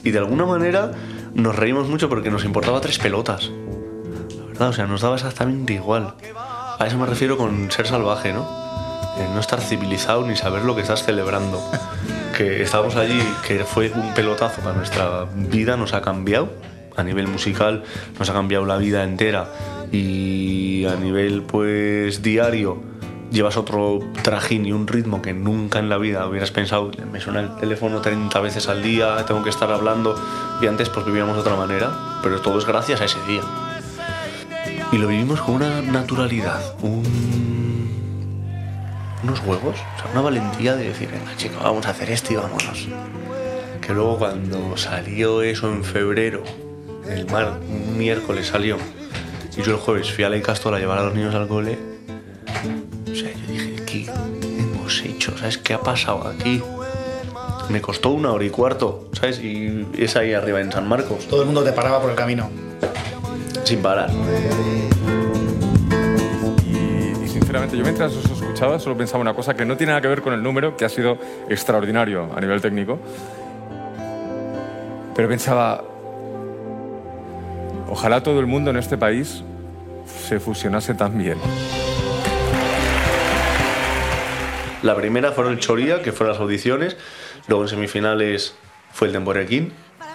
[0.04, 0.92] Y de alguna manera
[1.34, 3.50] nos reímos mucho porque nos importaba tres pelotas.
[4.60, 6.14] O sea, nos daba exactamente igual.
[6.80, 8.48] A eso me refiero con ser salvaje, ¿no?
[9.18, 11.62] Eh, no estar civilizado ni saber lo que estás celebrando.
[12.36, 16.50] Que estábamos allí, que fue un pelotazo para nuestra vida, nos ha cambiado.
[16.98, 17.84] A nivel musical,
[18.20, 19.48] nos ha cambiado la vida entera.
[19.90, 22.84] Y a nivel, pues, diario,
[23.32, 26.92] llevas otro trajín y un ritmo que nunca en la vida hubieras pensado.
[27.10, 30.22] Me suena el teléfono 30 veces al día, tengo que estar hablando.
[30.62, 32.20] Y antes, pues, vivíamos de otra manera.
[32.22, 33.44] Pero todo es gracias a ese día.
[34.92, 37.04] Y lo vivimos con una naturalidad, un...
[39.24, 42.38] unos huevos, o sea, una valentía de decir, venga chico, vamos a hacer esto y
[42.38, 42.88] vámonos.
[43.82, 46.44] Que luego cuando salió eso en febrero,
[47.10, 48.78] el mar, un miércoles salió,
[49.58, 51.78] y yo el jueves fui a la Icastol a llevar a los niños al cole,
[53.12, 54.06] o sea, yo dije, ¿qué
[54.60, 55.38] hemos hecho?
[55.38, 56.62] ¿Sabes qué ha pasado aquí?
[57.70, 59.40] Me costó una hora y cuarto, ¿sabes?
[59.40, 62.50] Y es ahí arriba en San Marcos, Todo el mundo te paraba por el camino.
[63.66, 64.10] Sin parar.
[66.66, 70.02] Y, y sinceramente, yo mientras os escuchaba solo pensaba una cosa que no tiene nada
[70.02, 71.18] que ver con el número, que ha sido
[71.50, 73.00] extraordinario a nivel técnico.
[75.16, 75.84] Pero pensaba,
[77.90, 79.44] ojalá todo el mundo en este país
[80.06, 81.38] se fusionase tan bien.
[84.84, 86.98] La primera fueron el Choría, que fueron las audiciones.
[87.48, 88.56] Luego en semifinales
[88.92, 89.14] fue el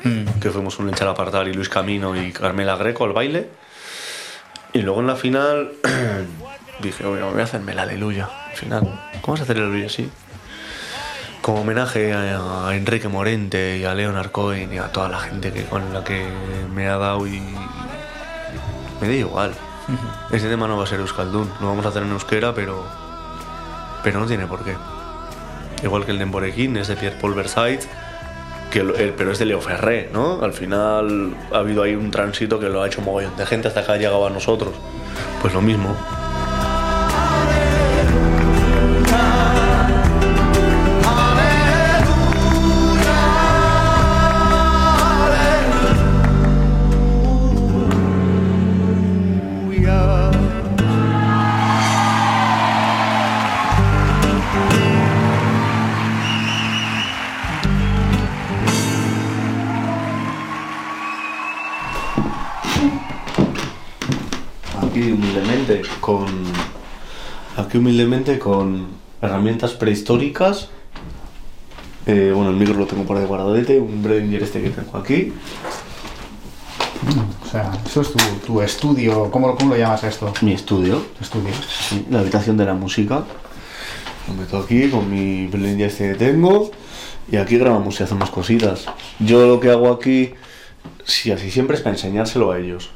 [0.02, 3.48] Temborequín, que fuimos un Echar Apartar y Luis Camino y Carmela Greco al baile.
[4.72, 5.72] Y luego en la final
[6.80, 8.28] dije, voy a hacerme la aleluya.
[8.50, 10.10] Al final, ¿cómo vas a hacer el aleluya así?
[11.42, 15.52] Como homenaje a, a Enrique Morente y a Leonard Cohen y a toda la gente
[15.52, 16.26] que, con la que
[16.74, 17.40] me ha dado y
[19.00, 19.54] me da igual.
[20.30, 22.84] Ese tema no va a ser Euskaldun, lo vamos a hacer en euskera, pero
[24.02, 24.76] pero no tiene por qué.
[25.82, 27.88] Igual que el de Emborequín es de Pierre-Paul Versailles,
[28.70, 30.42] que eh, pero es de Leo Ferré, ¿no?
[30.42, 33.84] Al final ha habido ahí un tránsito que lo ha hecho mogollón de gente hasta
[33.84, 34.72] que ha llegado a nosotros.
[35.42, 35.96] Pues lo mismo.
[66.18, 66.26] Con
[67.56, 68.88] aquí humildemente con
[69.22, 70.68] herramientas prehistóricas.
[72.06, 75.32] Eh, bueno, el micro lo tengo por ahí guardadete, un Behringer este que tengo aquí.
[77.44, 79.30] O sea, eso es tu, tu estudio.
[79.30, 80.32] ¿Cómo, ¿Cómo lo llamas esto?
[80.42, 81.52] Mi estudio, Tu estudio.
[81.68, 83.24] sí, la habitación de la música.
[84.28, 86.70] Lo meto aquí con mi Behringer este que tengo
[87.32, 88.86] Y aquí grabamos y hacemos cositas.
[89.18, 90.34] Yo lo que hago aquí,
[91.04, 92.90] sí, así siempre es para enseñárselo a ellos.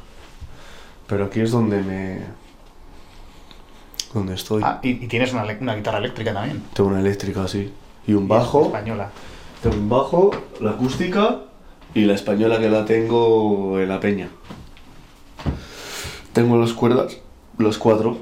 [1.07, 2.19] Pero aquí es donde me.
[4.15, 4.61] Donde estoy.
[4.65, 6.63] Ah, y, y tienes una, guitarra eléctrica también.
[6.73, 7.71] Tengo una eléctrica así.
[8.07, 8.65] Y un bajo.
[8.65, 9.09] Española.
[9.61, 11.41] Tengo un bajo, la acústica
[11.93, 14.29] y la española que la tengo en la peña.
[16.33, 17.17] Tengo las cuerdas,
[17.57, 18.17] los cuatro.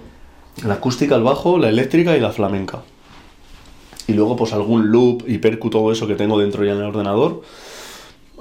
[0.63, 2.84] La acústica, el bajo, la eléctrica y la flamenca.
[4.08, 6.86] Y luego pues algún loop y percu, todo eso que tengo dentro ya en el
[6.86, 7.41] ordenador.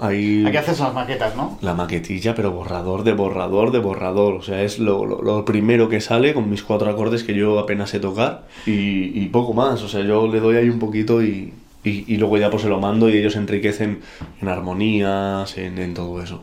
[0.04, 1.58] Ahí Aquí haces las maquetas, ¿no?
[1.62, 4.34] la maquetilla, pero borrador de borrador de borrador.
[4.34, 7.58] O sea, es lo, lo- lo primero que sale con mis cuatro acordes que yo
[7.60, 9.80] apenas sé tocar y, y poco más.
[9.82, 11.52] O sea, yo le doy ahí un poquito y,
[11.84, 14.00] y- y luego ya pues se lo mando y ellos enriquecen
[14.40, 16.42] en armonías, en, en todo eso.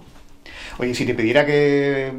[0.77, 2.13] Oye, si te pidiera que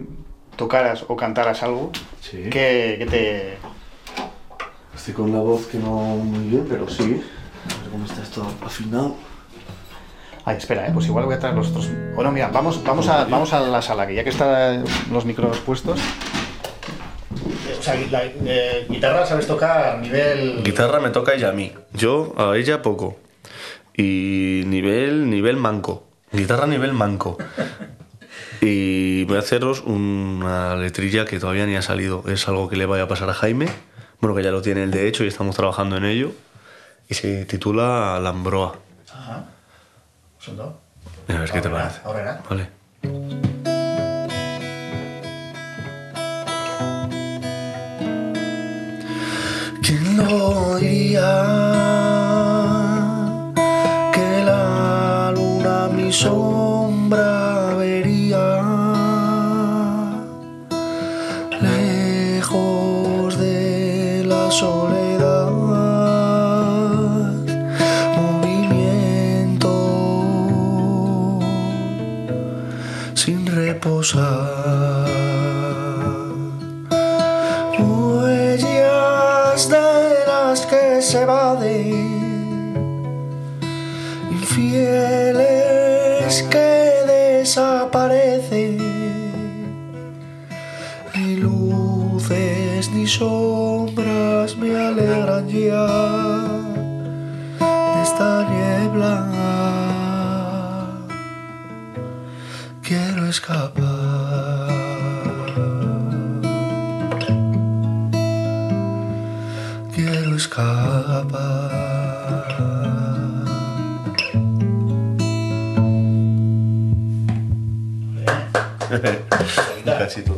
[0.57, 2.37] tocaras o cantaras algo, Sí.
[2.51, 3.55] ¿qué, qué te...?
[4.95, 7.03] Estoy con la voz que no muy bien, pero sí.
[7.05, 9.17] A ver cómo está esto afinado.
[10.45, 10.91] Ay, espera, ¿eh?
[10.93, 11.89] pues igual voy a traer los otros...
[12.15, 15.59] Bueno, mira, vamos, vamos, a, vamos a la sala, que ya que están los micros
[15.59, 16.01] puestos...
[17.79, 20.63] O sea, la eh, guitarra sabes tocar nivel...
[20.63, 21.73] Guitarra me toca ella a mí.
[21.95, 23.19] Yo a ella poco.
[23.97, 26.05] Y nivel, nivel manco.
[26.33, 27.39] Guitarra nivel manco.
[28.61, 32.25] Y voy a haceros una letrilla que todavía ni ha salido.
[32.29, 33.69] Es algo que le vaya a pasar a Jaime.
[34.21, 36.33] Bueno, que ya lo tiene él de hecho y estamos trabajando en ello.
[37.09, 38.77] Y se titula Lambroa.
[40.41, 40.73] Son dos.
[41.29, 42.01] A ver qué te Ahora, parece.
[42.05, 42.43] ahora.
[42.49, 42.69] Vale.
[49.83, 51.31] ¿Quién lo diría?
[54.13, 58.47] Que la luna mi sombra vería.
[61.61, 65.10] Lejos de la soledad,
[74.03, 74.90] Sợ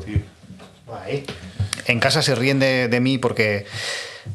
[0.04, 0.18] Tío.
[1.86, 3.66] En casa se ríen de, de mí porque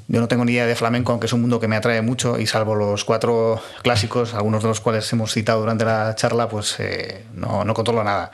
[0.09, 2.37] yo no tengo ni idea de flamenco, aunque es un mundo que me atrae mucho
[2.39, 6.75] y salvo los cuatro clásicos, algunos de los cuales hemos citado durante la charla, pues
[6.79, 8.31] eh, no, no controlo nada.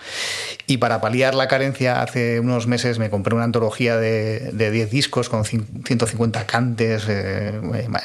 [0.66, 4.90] Y para paliar la carencia, hace unos meses me compré una antología de, de 10
[4.90, 7.60] discos con cin- 150 cantes, eh,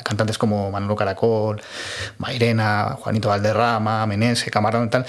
[0.05, 1.63] cantantes como Manolo Caracol,
[2.19, 5.07] Mairena, Juanito Valderrama, Menese, Camarón y tal.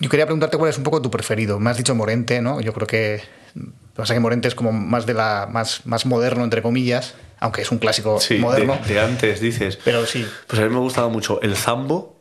[0.00, 1.58] Yo quería preguntarte cuál es un poco tu preferido.
[1.58, 2.60] Me has dicho Morente, ¿no?
[2.60, 3.22] Yo creo que
[3.54, 6.62] lo que pasa es que Morente es como más de la más, más moderno entre
[6.62, 8.78] comillas, aunque es un clásico Sí, moderno.
[8.86, 9.78] de, de antes dices.
[9.84, 10.26] Pero sí.
[10.46, 12.20] Pues a mí me gustaba mucho el zambo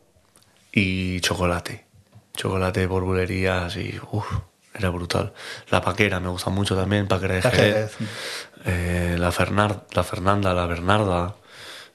[0.72, 1.86] y chocolate.
[2.36, 4.26] Chocolate por bulerías y uff,
[4.74, 5.34] era brutal.
[5.70, 7.74] La paquera me gusta mucho también, paquera de La Jerez.
[7.96, 8.10] Jerez.
[8.66, 11.36] Eh, la, Fernar- la Fernanda, la Bernarda.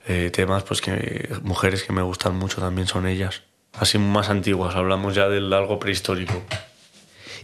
[0.06, 3.42] eh, temas pues que mujeres que me gustan mucho también son ellas.
[3.74, 6.42] Así más antiguas, hablamos ya del algo prehistórico.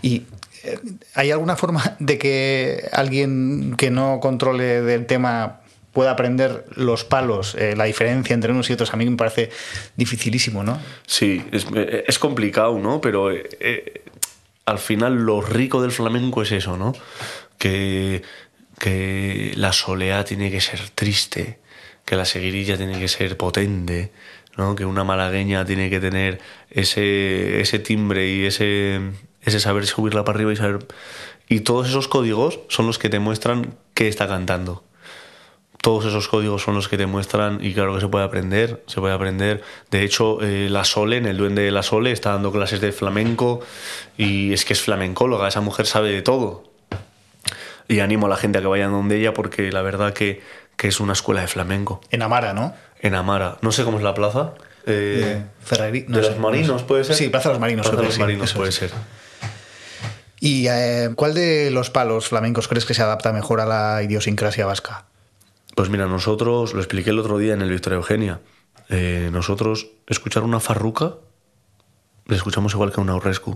[0.02, 0.24] Y
[0.64, 0.78] eh,
[1.14, 5.60] ¿hay alguna forma de que alguien que no controle del tema
[5.92, 8.92] pueda aprender los palos, eh, la diferencia entre unos y otros?
[8.92, 9.50] A mí me parece
[9.96, 10.78] dificilísimo, ¿no?
[11.06, 11.66] Sí, es,
[12.06, 13.00] es complicado, ¿no?
[13.00, 14.02] Pero eh, eh,
[14.64, 16.92] al final lo rico del flamenco es eso, ¿no?
[17.58, 18.22] Que,
[18.78, 21.58] que la soleá tiene que ser triste,
[22.04, 24.12] que la seguirilla tiene que ser potente,
[24.76, 26.40] Que una malagueña tiene que tener
[26.70, 29.00] ese, ese timbre y ese,
[29.42, 30.86] ese saber subirla para arriba y saber...
[31.48, 34.82] Y todos esos códigos son los que te muestran qué está cantando
[35.80, 39.00] todos esos códigos son los que te muestran y claro que se puede aprender, se
[39.00, 39.62] puede aprender.
[39.90, 42.92] De hecho, eh, la Sole, en el Duende de la Sole, está dando clases de
[42.92, 43.60] flamenco
[44.16, 46.64] y es que es flamencóloga, esa mujer sabe de todo.
[47.88, 50.42] Y animo a la gente a que vayan donde ella porque la verdad que,
[50.76, 52.00] que es una escuela de flamenco.
[52.10, 52.74] En Amara, ¿no?
[53.00, 54.54] En Amara, no sé cómo es la plaza.
[54.86, 56.84] Eh, Ferrari, no de sé, los Marinos, no sé.
[56.84, 57.16] puede ser.
[57.16, 58.74] Sí, Plaza de los Marinos, Plaza de los sí, Marinos puede es.
[58.74, 58.90] ser.
[60.40, 64.66] ¿Y eh, cuál de los palos flamencos crees que se adapta mejor a la idiosincrasia
[64.66, 65.04] vasca?
[65.74, 68.40] Pues mira, nosotros, lo expliqué el otro día en el Victoria Eugenia,
[68.88, 71.16] eh, nosotros escuchar una farruca
[72.28, 73.52] le escuchamos igual que una aurrescu.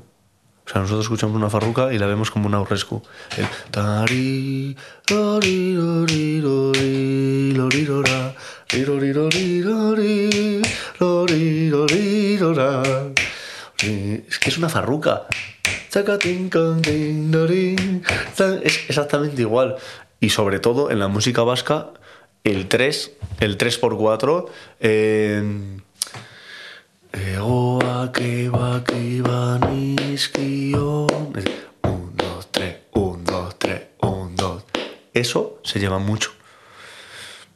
[0.64, 3.02] O sea, nosotros escuchamos una farruca y la vemos como una aurrescu.
[3.36, 4.76] El tari,
[5.10, 7.52] lori, lori, lori,
[13.82, 15.26] Eh, Es que es una farruca.
[18.62, 19.76] Es exactamente igual.
[20.20, 21.88] Y sobre todo en la música vasca,
[22.44, 24.46] el 3, el 3x4,
[24.80, 25.42] eh,
[32.16, 34.64] dos, tres, un, dos, tres, un, dos.
[35.12, 36.32] Eso se lleva mucho.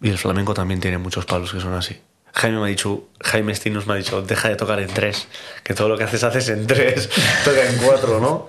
[0.02, 2.00] Y el flamenco también tiene muchos palos que son así.
[2.34, 5.26] Jaime me ha dicho, Jaime Estinos me ha dicho, deja de tocar en tres,
[5.64, 7.08] que todo lo que haces haces en tres,
[7.44, 8.46] toca en cuatro, ¿no?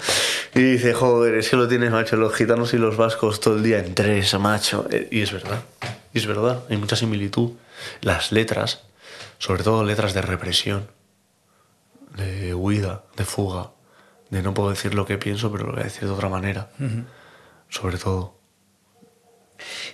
[0.54, 3.64] Y dice, joder, es que lo tienes, macho, los gitanos y los vascos todo el
[3.64, 4.88] día en tres, macho.
[4.92, 5.62] Eh, Y es verdad,
[6.14, 7.52] y es verdad, hay mucha similitud.
[8.02, 8.82] Las letras,
[9.38, 10.88] sobre todo letras de represión,
[12.18, 13.72] de huida, de fuga,
[14.30, 16.72] de no puedo decir lo que pienso, pero lo voy a decir de otra manera,
[17.70, 18.37] sobre todo.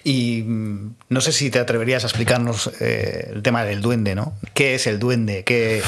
[0.04, 4.34] Y mm, no sé si te atreverías a explicarnos eh, el tema del duende, ¿no?
[4.54, 5.44] ¿Qué es el duende?
[5.44, 5.82] ¿Qué...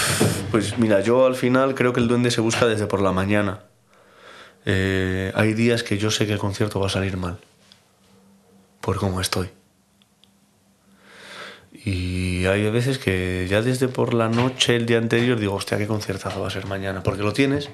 [0.52, 3.64] Pues mira, yo al final creo que el duende se busca desde por la mañana.
[4.66, 7.38] Eh, hay días que yo sé que el concierto va a salir mal,
[8.82, 9.50] por cómo estoy.
[11.86, 15.86] Y hay veces que ya desde por la noche, el día anterior, digo, hostia, qué
[15.86, 17.70] conciertazo va a ser mañana, porque lo tienes.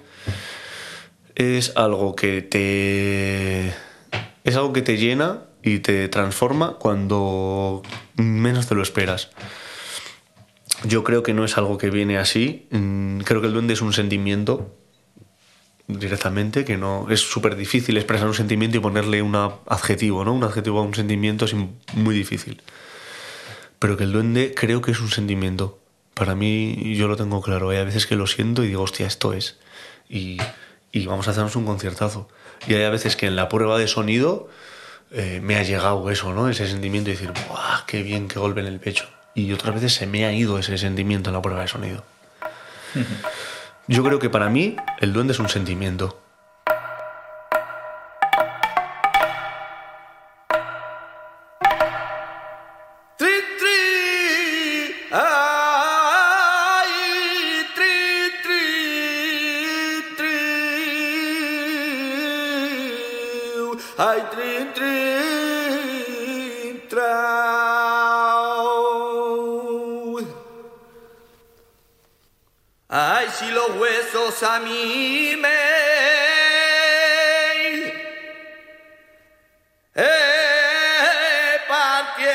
[1.36, 3.68] Es algo que te.
[4.43, 7.82] Es algo que te llena y te transforma cuando
[8.16, 9.30] menos te lo esperas.
[10.84, 12.68] Yo creo que no es algo que viene así.
[12.72, 14.76] Mm, Creo que el duende es un sentimiento
[15.88, 20.34] directamente, que no es súper difícil expresar un sentimiento y ponerle un adjetivo, ¿no?
[20.34, 22.62] Un adjetivo a un sentimiento es muy difícil.
[23.78, 25.80] Pero que el duende creo que es un sentimiento.
[26.14, 27.70] Para mí yo lo tengo claro.
[27.70, 29.57] Hay a veces que lo siento y digo, hostia, esto es.
[30.09, 30.38] Y,
[30.91, 32.28] y vamos a hacernos un conciertazo.
[32.68, 34.49] Y hay veces que en la prueba de sonido
[35.12, 36.47] eh, me ha llegado eso, ¿no?
[36.47, 39.09] Ese sentimiento y decir, ¡buah, qué bien, qué golpe en el pecho!
[39.34, 42.03] Y otras veces se me ha ido ese sentimiento en la prueba de sonido.
[43.88, 46.20] Yo creo que para mí el duende es un sentimiento.
[81.68, 82.32] Partieran.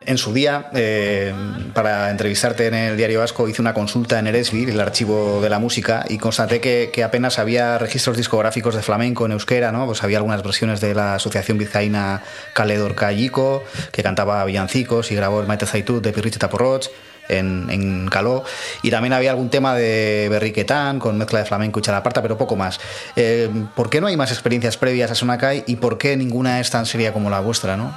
[0.00, 1.32] En su día, eh,
[1.74, 5.58] para entrevistarte en el Diario Vasco, hice una consulta en Eresby, el archivo de la
[5.58, 9.86] música, y constaté que, que apenas había registros discográficos de flamenco en euskera, ¿no?
[9.86, 12.22] Pues había algunas versiones de la Asociación Vizcaína
[12.54, 16.88] Caledor Callico, que cantaba villancicos y grabó el Maite Zaitut de Pirrich Taporroch
[17.28, 18.44] en, en Caló,
[18.82, 22.56] y también había algún tema de Berriquetán con mezcla de flamenco y chalaparta, pero poco
[22.56, 22.80] más.
[23.16, 26.70] Eh, ¿Por qué no hay más experiencias previas a Sonacay y por qué ninguna es
[26.70, 27.96] tan seria como la vuestra, no?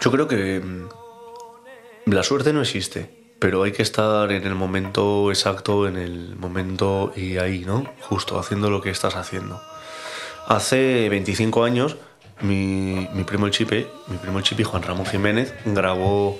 [0.00, 0.88] Yo creo que mm,
[2.06, 7.12] la suerte no existe, pero hay que estar en el momento exacto, en el momento
[7.16, 7.86] y ahí, ¿no?
[8.00, 9.60] Justo haciendo lo que estás haciendo.
[10.46, 11.96] Hace 25 años,
[12.40, 16.38] mi, mi primo el Chipe, mi primo el Chipe, Juan Ramón Jiménez, grabó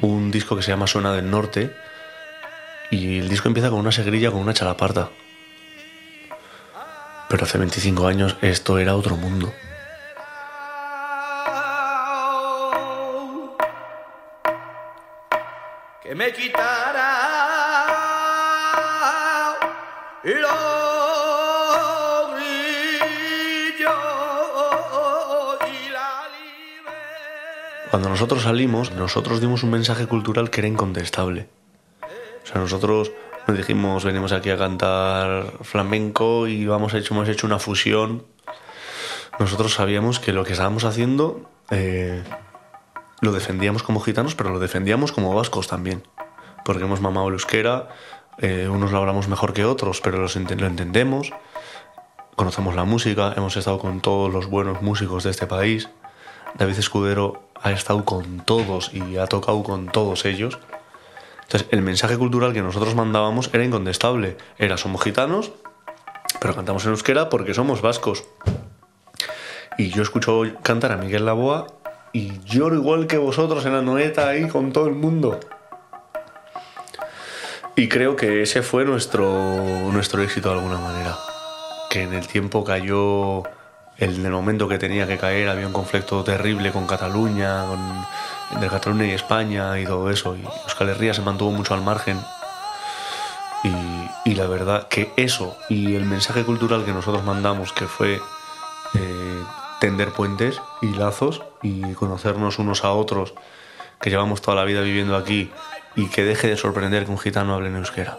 [0.00, 1.70] un disco que se llama Suena del Norte
[2.90, 5.10] y el disco empieza con una segrilla con una chalaparta.
[7.28, 9.52] Pero hace 25 años esto era otro mundo.
[16.02, 17.08] que me quitara
[20.24, 20.81] los
[27.92, 31.50] Cuando nosotros salimos, nosotros dimos un mensaje cultural que era incontestable.
[32.42, 33.12] O sea, nosotros
[33.46, 38.24] no dijimos venimos aquí a cantar flamenco y vamos hecho, hemos hecho una fusión.
[39.38, 42.22] Nosotros sabíamos que lo que estábamos haciendo eh,
[43.20, 46.02] lo defendíamos como gitanos, pero lo defendíamos como vascos también.
[46.64, 47.88] Porque hemos mamado el euskera,
[48.38, 51.30] eh, unos lo hablamos mejor que otros, pero lo entendemos.
[52.36, 55.90] Conocemos la música, hemos estado con todos los buenos músicos de este país.
[56.58, 60.58] David Escudero ha estado con todos y ha tocado con todos ellos.
[61.42, 64.36] Entonces, el mensaje cultural que nosotros mandábamos era incontestable.
[64.58, 65.52] Era, somos gitanos,
[66.40, 68.24] pero cantamos en euskera porque somos vascos.
[69.78, 71.66] Y yo escucho cantar a Miguel Laboa
[72.12, 75.40] y lloro igual que vosotros en la noeta ahí con todo el mundo.
[77.74, 79.26] Y creo que ese fue nuestro,
[79.92, 81.16] nuestro éxito de alguna manera.
[81.88, 83.44] Que en el tiempo cayó,
[83.98, 88.06] en el momento que tenía que caer, había un conflicto terrible con Cataluña, con,
[88.52, 90.34] entre Cataluña y España y todo eso.
[90.36, 92.18] Y Euskal Herria se mantuvo mucho al margen.
[93.64, 98.20] Y, y la verdad que eso y el mensaje cultural que nosotros mandamos, que fue
[98.94, 99.42] eh,
[99.80, 103.34] tender puentes y lazos y conocernos unos a otros,
[104.00, 105.52] que llevamos toda la vida viviendo aquí
[105.94, 108.18] y que deje de sorprender que un gitano hable en euskera.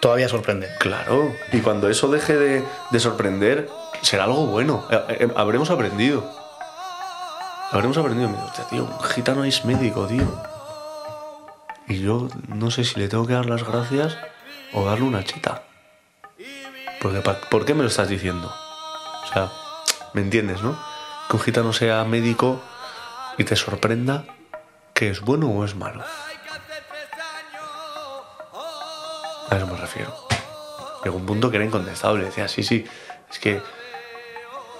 [0.00, 0.68] Todavía sorprende.
[0.78, 3.68] Claro, y cuando eso deje de, de sorprender,
[4.02, 4.86] será algo bueno.
[4.90, 6.24] Eh, eh, habremos aprendido.
[7.72, 8.28] Habremos aprendido.
[8.28, 10.26] Me digo, "Hostia, tío, un gitano es médico, tío.
[11.88, 14.16] Y yo no sé si le tengo que dar las gracias
[14.72, 15.62] o darle una chita.
[17.00, 17.20] Porque,
[17.50, 18.52] ¿Por qué me lo estás diciendo?
[19.24, 19.50] O sea,
[20.12, 20.78] ¿me entiendes, no?
[21.28, 22.60] Que un gitano sea médico
[23.38, 24.24] y te sorprenda
[24.94, 26.04] que es bueno o es malo.
[29.50, 30.14] A eso me refiero.
[31.02, 32.24] Llegó un punto que era incontestable.
[32.24, 32.84] Decía, sí, sí,
[33.30, 33.60] es que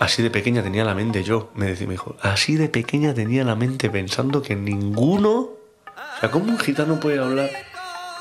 [0.00, 1.50] así de pequeña tenía la mente yo.
[1.54, 5.36] Me decía mi hijo, así de pequeña tenía la mente pensando que ninguno.
[5.36, 7.50] O sea, ¿cómo un gitano puede hablar?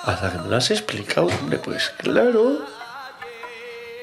[0.03, 2.59] Hasta que me lo has explicado, hombre, pues claro.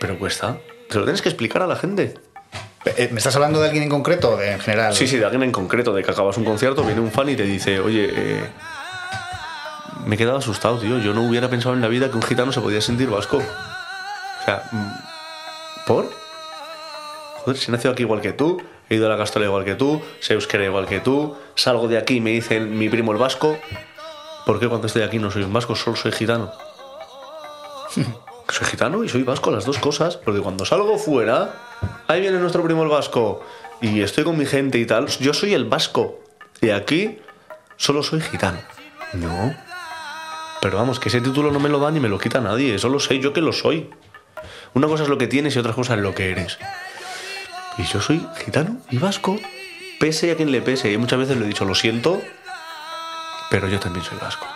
[0.00, 0.58] Pero cuesta.
[0.88, 2.14] Te lo tienes que explicar a la gente.
[2.84, 4.94] Eh, ¿Me estás hablando de alguien en concreto o de en general?
[4.94, 7.36] Sí, sí, de alguien en concreto, de que acabas un concierto, viene un fan y
[7.36, 8.48] te dice, oye, eh,
[10.06, 10.98] me he quedado asustado, tío.
[10.98, 13.38] Yo no hubiera pensado en la vida que un gitano se podía sentir vasco.
[13.38, 16.15] O sea, mm, ¿por?
[17.46, 20.02] Joder, si nacido aquí igual que tú, he ido a la castola igual que tú,
[20.18, 23.56] sé euskera igual que tú, salgo de aquí y me dicen mi primo el vasco.
[24.44, 26.50] ¿Por qué cuando estoy aquí no soy un vasco, solo soy gitano?
[28.48, 31.54] soy gitano y soy vasco, las dos cosas, porque cuando salgo fuera,
[32.08, 33.44] ahí viene nuestro primo el vasco,
[33.80, 36.18] y estoy con mi gente y tal, yo soy el vasco,
[36.60, 37.20] y aquí
[37.76, 38.58] solo soy gitano.
[39.12, 39.54] No.
[40.60, 42.98] Pero vamos, que ese título no me lo da ni me lo quita nadie, solo
[42.98, 43.88] sé yo que lo soy.
[44.74, 46.58] Una cosa es lo que tienes y otra cosa es lo que eres.
[47.78, 49.38] Y yo soy gitano y vasco,
[50.00, 52.20] pese a quien le pese, y muchas veces lo he dicho, lo siento,
[53.50, 54.46] pero yo también soy vasco.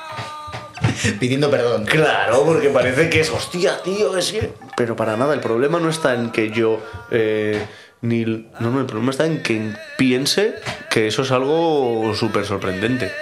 [1.21, 1.85] Pidiendo perdón.
[1.85, 4.53] Claro, porque parece que es hostia, tío, es que.
[4.77, 6.81] Pero para nada, el problema no está en que yo.
[7.11, 7.67] eh,
[8.01, 8.25] ni.
[8.25, 10.55] No, no, el problema está en que piense
[10.91, 13.13] que eso es algo súper sorprendente.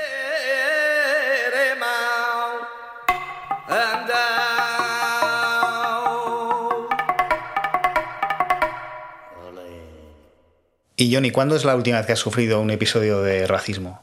[11.00, 14.00] Y Johnny, ¿cuándo es la última vez que has sufrido un episodio de racismo?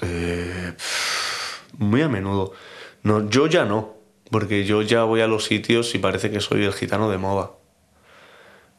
[0.00, 0.74] Eh,
[1.76, 2.52] muy a menudo.
[3.02, 3.96] No, yo ya no,
[4.30, 7.50] porque yo ya voy a los sitios y parece que soy el gitano de moda.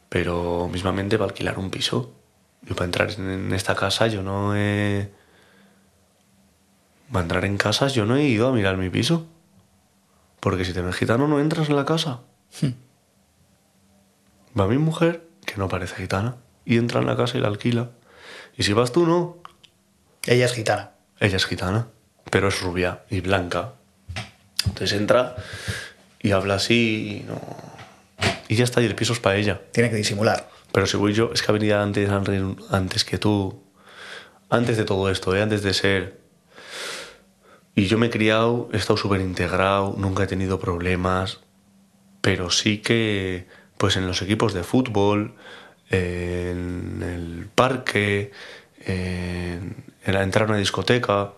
[0.07, 2.13] Pero mismamente para alquilar un piso.
[2.61, 5.11] Yo para entrar en en esta casa yo no he...
[7.11, 9.28] Para entrar en casas yo no he ido a mirar mi piso.
[10.39, 12.22] Porque si te ves gitano no entras en la casa.
[14.57, 16.38] Va mi mujer, que no parece gitana,
[16.70, 17.89] y entra en la casa y la alquila.
[18.55, 19.39] Y si vas tú, no.
[20.28, 20.91] Ella es gitana.
[21.20, 21.88] Ella es gitana,
[22.30, 23.74] pero es rubia y blanca.
[24.65, 25.36] Entonces entra
[26.22, 27.41] y habla así y no.
[28.47, 29.59] Y ya está, y el piso es para ella.
[29.72, 30.47] Tiene que disimular.
[30.72, 32.07] Pero si voy yo, es que ha venido antes,
[32.70, 33.63] antes que tú.
[34.51, 35.41] Antes de todo esto, ¿eh?
[35.41, 36.20] antes de ser.
[37.74, 41.39] Y yo me he criado, he estado súper integrado, nunca he tenido problemas.
[42.22, 43.47] Pero sí que,
[43.78, 45.34] pues en los equipos de fútbol,
[45.90, 48.32] en el parque,
[48.86, 51.34] en, en la entrar a una discoteca.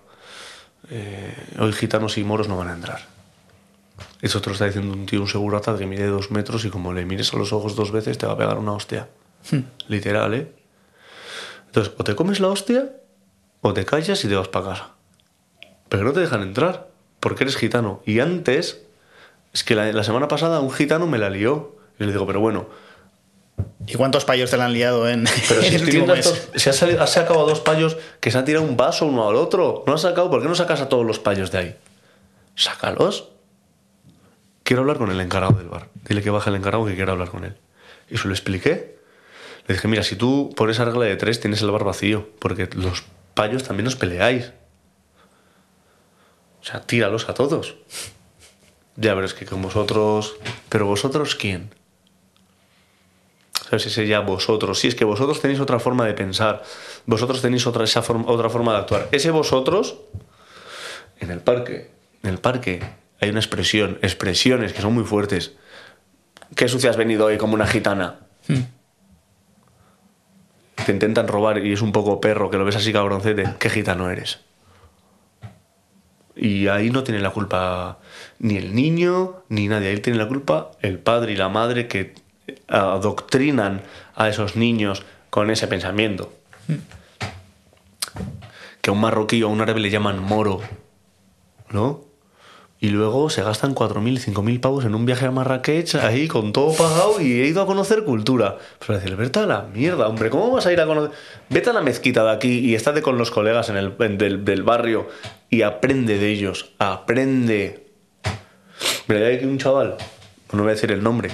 [0.90, 3.08] eh, hoy gitanos y moros no van a entrar.
[4.22, 6.94] Eso te lo está diciendo un tío, un segurata que mide dos metros y como
[6.94, 9.10] le mires a los ojos dos veces te va a pegar una hostia.
[9.88, 10.52] Literal, ¿eh?
[11.68, 12.92] Entonces, o te comes la hostia
[13.62, 14.90] o te callas y te vas para casa.
[15.90, 16.90] Pero no te dejan entrar
[17.20, 18.02] porque eres gitano.
[18.06, 18.82] Y antes,
[19.54, 21.78] es que la, la semana pasada un gitano me la lió.
[22.00, 22.68] Y le digo, pero bueno,
[23.88, 26.70] ¿Y cuántos payos te la han liado en, pero si el estoy viendo estos- si
[26.70, 29.36] has, salido- has sacado a dos payos que se han tirado un vaso uno al
[29.36, 29.84] otro.
[29.88, 31.76] No has sacado, ¿por qué no sacas a todos los payos de ahí?
[32.56, 33.30] Sácalos.
[34.64, 35.88] Quiero hablar con el encargado del bar.
[36.08, 37.58] Dile que baje el encargado que quiero hablar con él.
[38.10, 38.98] Y se lo expliqué.
[39.68, 42.70] Le dije, mira, si tú por esa regla de tres tienes el bar vacío, porque
[42.76, 43.04] los
[43.34, 44.52] payos también os peleáis.
[46.62, 47.76] O sea, tíralos a todos.
[48.96, 50.36] Ya, pero es que con vosotros...
[50.70, 51.74] ¿Pero vosotros quién?
[53.72, 53.86] ¿Sabes?
[53.86, 54.78] Ese ya vosotros.
[54.80, 56.62] Sí, es que vosotros tenéis otra forma de pensar.
[57.06, 59.08] Vosotros tenéis otra, esa forma, otra forma de actuar.
[59.14, 59.96] Ese vosotros,
[61.22, 61.90] en el parque,
[62.22, 62.84] en el parque
[63.22, 65.54] hay una expresión, expresiones que son muy fuertes.
[66.54, 68.20] ¿Qué sucia has venido hoy como una gitana?
[70.86, 74.10] te intentan robar y es un poco perro, que lo ves así cabroncete, ¿qué gitano
[74.10, 74.40] eres?
[76.36, 78.00] Y ahí no tiene la culpa
[78.40, 82.16] ni el niño ni nadie, ahí tiene la culpa el padre y la madre que
[82.68, 83.82] adoctrinan
[84.16, 86.32] a esos niños con ese pensamiento.
[88.82, 90.62] Que a un marroquí o a un árabe le llaman moro,
[91.70, 92.12] ¿no?
[92.84, 96.74] Y luego se gastan 4.000, 5.000 pavos en un viaje a Marrakech ahí con todo
[96.76, 98.58] pagado y he ido a conocer cultura.
[98.80, 101.12] Pero decir, vete a la mierda, hombre, ¿cómo vas a ir a conocer?
[101.50, 103.96] Vete a la mezquita de aquí y estate con los colegas en el,
[104.44, 105.08] del barrio
[105.48, 107.86] y aprende de ellos, aprende.
[109.08, 109.98] Mira, hay aquí un chaval,
[110.52, 111.30] no voy a decir el nombre,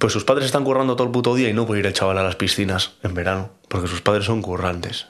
[0.00, 2.16] pues sus padres están currando todo el puto día y no puede ir el chaval
[2.16, 5.08] a las piscinas en verano, porque sus padres son currantes,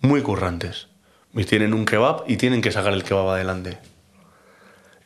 [0.00, 0.86] muy currantes.
[1.34, 3.78] Y tienen un kebab y tienen que sacar el kebab adelante.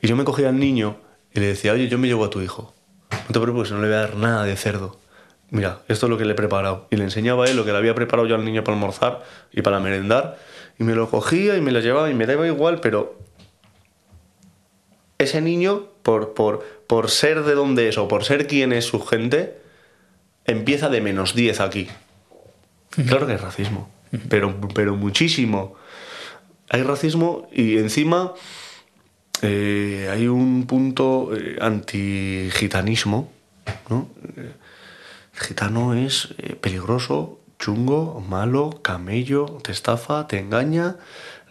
[0.03, 0.99] Y yo me cogía al niño
[1.33, 2.75] y le decía, oye, yo me llevo a tu hijo.
[3.11, 4.99] No te preocupes, no le voy a dar nada de cerdo.
[5.51, 6.87] Mira, esto es lo que le he preparado.
[6.91, 9.23] Y le enseñaba a él lo que le había preparado yo al niño para almorzar
[9.53, 10.39] y para merendar.
[10.79, 13.19] Y me lo cogía y me lo llevaba y me daba igual, pero
[15.19, 19.01] ese niño, por, por, por ser de donde es o por ser quien es su
[19.01, 19.59] gente,
[20.45, 21.89] empieza de menos 10 aquí.
[22.91, 23.89] Claro que hay racismo,
[24.29, 25.75] pero, pero muchísimo.
[26.69, 28.35] Hay racismo y encima
[29.43, 33.31] eh, hay un punto eh, anti-gitanismo.
[33.89, 34.09] ¿no?
[34.37, 40.97] El gitano es eh, peligroso, chungo, malo, camello, te estafa, te engaña.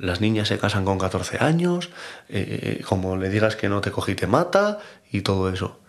[0.01, 1.91] Las niñas se casan con 14 años,
[2.27, 4.79] eh, como le digas que no te cogí te mata
[5.11, 5.79] y todo eso.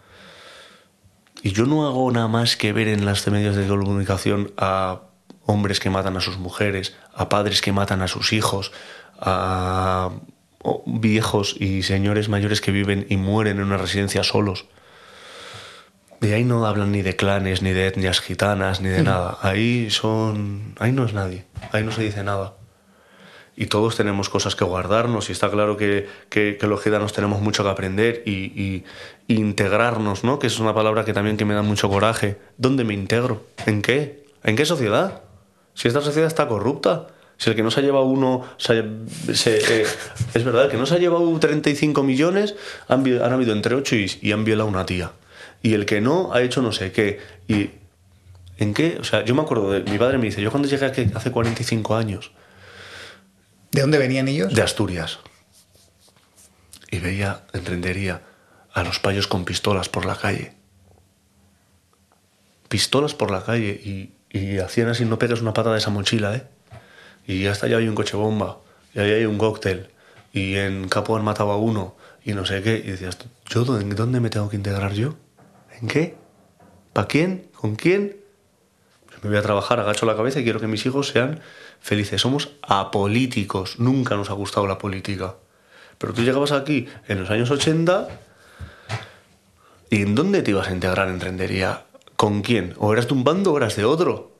[1.43, 5.01] Y yo no hago nada más que ver en los medios de comunicación a
[5.47, 8.71] hombres que matan a sus mujeres, a padres que matan a sus hijos,
[9.19, 10.11] a
[10.85, 14.67] viejos y señores mayores que viven y mueren en una residencia solos.
[16.21, 19.39] De ahí no hablan ni de clanes, ni de etnias gitanas, ni de nada.
[19.41, 20.75] Ahí son.
[20.79, 21.47] Ahí no es nadie.
[21.73, 22.53] Ahí no se dice nada.
[23.55, 27.43] Y todos tenemos cosas que guardarnos, y está claro que, que- que los gitanos tenemos
[27.43, 28.85] mucho que aprender y,
[29.29, 30.39] integrarnos, ¿no?
[30.39, 32.39] Que es una palabra que también que me da mucho coraje.
[32.59, 33.47] ¿Dónde me integro?
[33.67, 34.25] ¿En qué?
[34.45, 35.23] ¿En qué sociedad?
[35.75, 37.07] Si esta sociedad está corrupta.
[37.39, 38.45] Si el que no se ha llevado uno.
[38.69, 38.85] eh,
[40.35, 42.55] es verdad, el que no se ha llevado 35 millones,
[42.89, 43.01] han,
[43.33, 45.13] habido entre 8 y, han violado una tía.
[45.63, 47.21] Y el que no ha hecho no sé qué.
[47.49, 47.71] Y.
[48.59, 48.99] ¿En qué?
[49.01, 49.81] O sea, yo me acuerdo de.
[49.91, 52.33] Mi padre me dice, yo cuando llegué aquí hace 45 años,
[53.73, 54.55] ¿De dónde venían ellos?
[54.55, 55.18] de Asturias,
[56.91, 58.20] y veía, entendería,
[58.73, 60.53] a los payos con pistolas por la calle.
[62.68, 66.47] Pistolas por la calle y, hacían así, no pegas una pata de esa mochila, ¿eh?
[67.27, 68.59] Y hasta allá hay un coche bomba,
[68.95, 69.89] y ahí hay un cóctel,
[70.35, 72.77] y en Capo han matado a uno, y no sé qué.
[72.77, 73.16] Y decías,
[73.49, 75.16] ¿yo dónde, dónde me tengo que integrar yo?
[75.81, 76.14] ¿En qué?
[76.93, 77.49] ¿Para quién?
[77.55, 78.18] ¿Con quién?
[79.23, 81.41] Me voy a trabajar, agacho la cabeza y quiero que mis hijos sean
[81.83, 82.20] felices.
[82.20, 85.35] Somos apolíticos, nunca nos ha gustado la política.
[85.99, 88.09] Pero tú llegabas aquí en los años 80
[89.91, 91.85] y ¿en dónde te ibas a integrar en rendería?
[92.16, 92.74] ¿Con quién?
[92.78, 94.33] ¿O eras de un bando o eras de otro?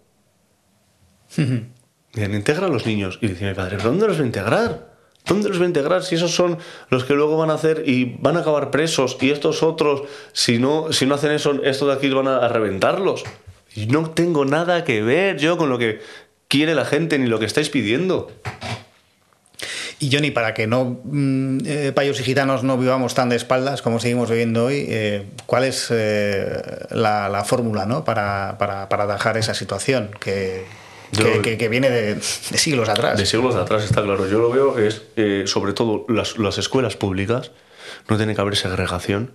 [1.36, 3.18] Bien, integra a los niños.
[3.20, 4.93] Y dice mi padre, ¿pero dónde los va a integrar?
[5.24, 6.59] ¿Dónde los va a integrar si esos son
[6.90, 10.59] los que luego van a hacer y van a acabar presos y estos otros, si
[10.59, 13.24] no, si no hacen eso, estos de aquí van a, a reventarlos?
[13.74, 16.01] Y no tengo nada que ver yo con lo que
[16.53, 18.30] quiere la gente ni lo que estáis pidiendo.
[20.00, 23.80] Y Johnny, para que no mm, eh, payos y gitanos no vivamos tan de espaldas
[23.82, 28.05] como seguimos viviendo hoy, eh, ¿cuál es eh, la, la fórmula ¿no?
[28.05, 30.64] para, para, para atajar esa situación que,
[31.16, 32.20] que, que- que viene de, de
[32.59, 33.16] siglos atrás?
[33.16, 34.28] De siglos atrás está claro.
[34.28, 37.53] Yo lo veo es, eh, sobre todo, las, las escuelas públicas,
[38.09, 39.30] no tiene que haber segregación.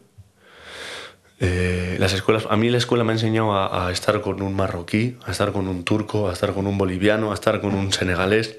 [1.40, 4.56] Eh, las escuelas, a mí la escuela me ha enseñado a, a estar con un
[4.56, 7.92] marroquí, a estar con un turco, a estar con un boliviano, a estar con un
[7.92, 8.58] senegalés,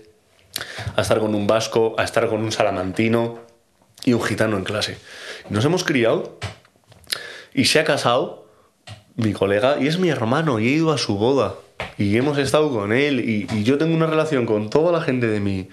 [0.97, 3.41] a estar con un vasco, a estar con un salamantino
[4.05, 4.99] y un gitano en clase.
[5.51, 6.39] Nos hemos criado
[7.53, 8.47] y se ha casado
[9.16, 11.57] mi colega y es mi hermano y he ido a su boda
[11.97, 15.26] y hemos estado con él y, y yo tengo una relación con toda la gente
[15.26, 15.68] de mi,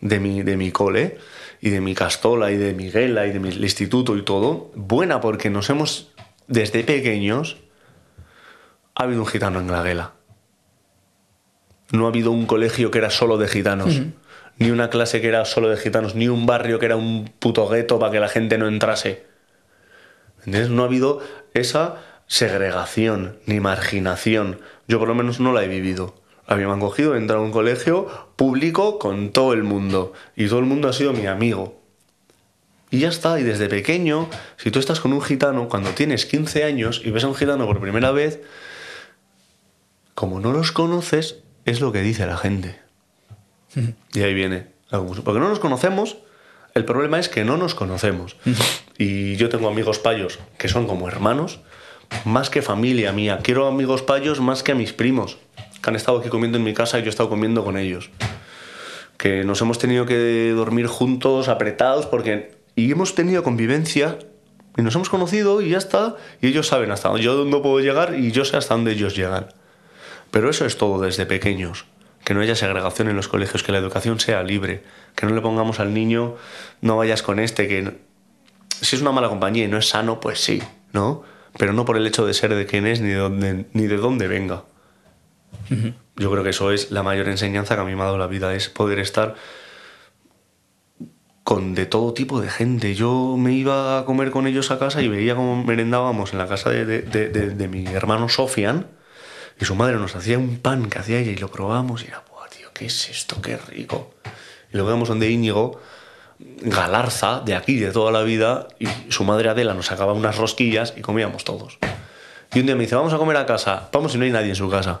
[0.00, 1.18] de mi, de mi cole
[1.60, 5.70] y de mi castola y de Miguela y de instituto y todo, buena porque nos
[5.70, 6.12] hemos,
[6.48, 7.58] desde pequeños,
[8.94, 10.12] ha habido un gitano en la guela.
[11.92, 14.00] No ha habido un colegio que era solo de gitanos,
[14.58, 17.68] ni una clase que era solo de gitanos, ni un barrio que era un puto
[17.68, 19.26] gueto para que la gente no entrase.
[20.38, 20.70] ¿Entiendes?
[20.70, 21.20] No ha habido
[21.54, 21.96] esa
[22.26, 24.60] segregación ni marginación.
[24.86, 26.14] Yo por lo menos no la he vivido.
[26.46, 30.12] A mí me han cogido, he entrado a un colegio público con todo el mundo.
[30.34, 31.77] Y todo el mundo ha sido mi amigo.
[32.90, 33.38] Y ya está.
[33.38, 37.24] Y desde pequeño, si tú estás con un gitano, cuando tienes 15 años y ves
[37.24, 38.40] a un gitano por primera vez,
[40.14, 42.78] como no los conoces, es lo que dice la gente.
[44.14, 45.24] Y ahí viene la confusión.
[45.24, 46.16] Porque no nos conocemos,
[46.74, 48.36] el problema es que no nos conocemos.
[48.96, 51.60] Y yo tengo amigos payos que son como hermanos,
[52.24, 53.40] más que familia mía.
[53.42, 55.38] Quiero amigos payos más que a mis primos,
[55.82, 58.10] que han estado aquí comiendo en mi casa y yo he estado comiendo con ellos.
[59.18, 62.57] Que nos hemos tenido que dormir juntos, apretados, porque...
[62.78, 64.20] Y hemos tenido convivencia
[64.76, 66.14] y nos hemos conocido y ya está.
[66.40, 69.48] Y ellos saben hasta dónde yo puedo llegar y yo sé hasta dónde ellos llegan.
[70.30, 71.86] Pero eso es todo desde pequeños.
[72.22, 74.84] Que no haya segregación en los colegios, que la educación sea libre,
[75.16, 76.36] que no le pongamos al niño,
[76.80, 77.96] no vayas con este, que
[78.80, 80.62] si es una mala compañía y no es sano, pues sí,
[80.92, 81.24] ¿no?
[81.58, 83.96] Pero no por el hecho de ser de quién es ni de dónde, ni de
[83.96, 84.62] dónde venga.
[86.14, 88.28] Yo creo que eso es la mayor enseñanza que a mí me ha dado la
[88.28, 89.34] vida, es poder estar
[91.48, 92.94] con de todo tipo de gente.
[92.94, 96.46] Yo me iba a comer con ellos a casa y veía cómo merendábamos en la
[96.46, 98.86] casa de, de- de- mi hermano Sofian
[99.58, 102.22] y su madre nos hacía un pan que hacía ella y lo probábamos y era,
[102.30, 104.10] ¡buah, tío, qué es esto, qué rico!
[104.70, 105.80] Y luego íbamos donde Íñigo,
[106.38, 110.92] Galarza, de aquí, de toda la vida, y su madre Adela nos sacaba unas rosquillas
[110.98, 111.78] y comíamos todos.
[112.52, 113.88] Y un día me dice, vamos a comer a casa.
[113.90, 115.00] Vamos y no hay nadie en su casa.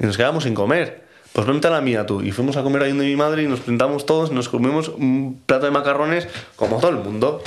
[0.00, 1.03] Y nos quedamos sin comer.
[1.34, 2.22] Pues vente a la mía tú.
[2.22, 5.42] Y fuimos a comer ahí donde mi madre y nos sentamos todos, nos comimos un
[5.44, 7.42] plato de macarrones como todo el mundo.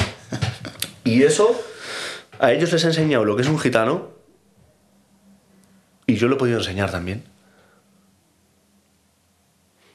[1.06, 1.60] Y eso,
[2.40, 4.10] a ellos les he enseñado lo que es un gitano
[6.06, 7.24] y yo lo he podido enseñar también.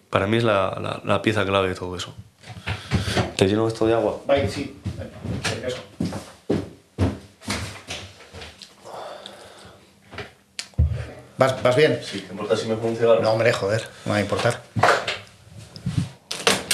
[0.09, 2.14] Para mí es la, la- pieza clave de todo eso.
[3.36, 4.20] ¿Te lleno esto de agua?
[4.28, 4.74] Ay, sí.
[5.66, 5.78] Eso.
[11.43, 11.99] ¿Vas, vas bien?
[12.05, 13.20] Sí, ¿te importa si me pongo un cigarro?
[13.20, 14.62] No, hombre, joder, no va a importar.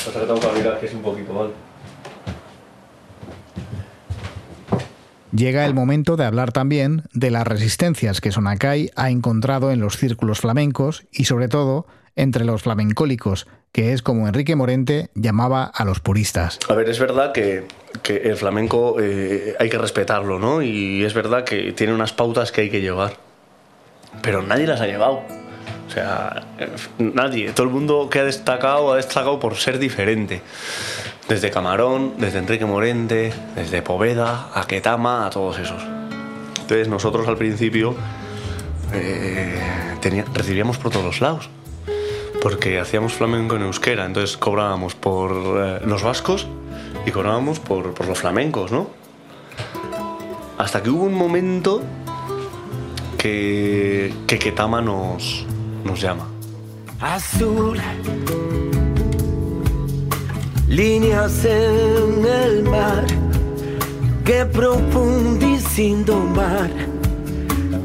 [0.04, 1.52] Pasa que tengo que mirar que es un poquito mal.
[5.32, 9.96] Llega el momento de hablar también de las resistencias que Sonacay ha encontrado en los
[9.96, 15.86] círculos flamencos y sobre todo entre los flamencólicos, que es como Enrique Morente llamaba a
[15.86, 16.58] los puristas.
[16.68, 17.64] A ver, es verdad que,
[18.02, 20.60] que el flamenco eh, hay que respetarlo, ¿no?
[20.60, 23.27] Y es verdad que tiene unas pautas que hay que llevar.
[24.22, 25.22] Pero nadie las ha llevado.
[25.88, 26.42] O sea,
[26.98, 27.50] nadie.
[27.52, 30.42] Todo el mundo que ha destacado ha destacado por ser diferente.
[31.28, 35.82] Desde Camarón, desde Enrique Morente, desde Poveda, a Ketama, a todos esos.
[36.60, 37.94] Entonces nosotros al principio
[38.92, 39.58] eh,
[40.34, 41.48] recibíamos por todos los lados.
[42.42, 46.46] Porque hacíamos flamenco en euskera, entonces cobrábamos por eh, los vascos
[47.04, 48.90] y cobrábamos por los flamencos, ¿no?
[50.58, 51.82] Hasta que hubo un momento
[53.18, 55.44] que, que Ketama nos,
[55.84, 56.26] nos llama.
[57.00, 57.78] azul.
[60.68, 63.04] Líneas en el mar,
[64.24, 66.70] que profundizindo mar,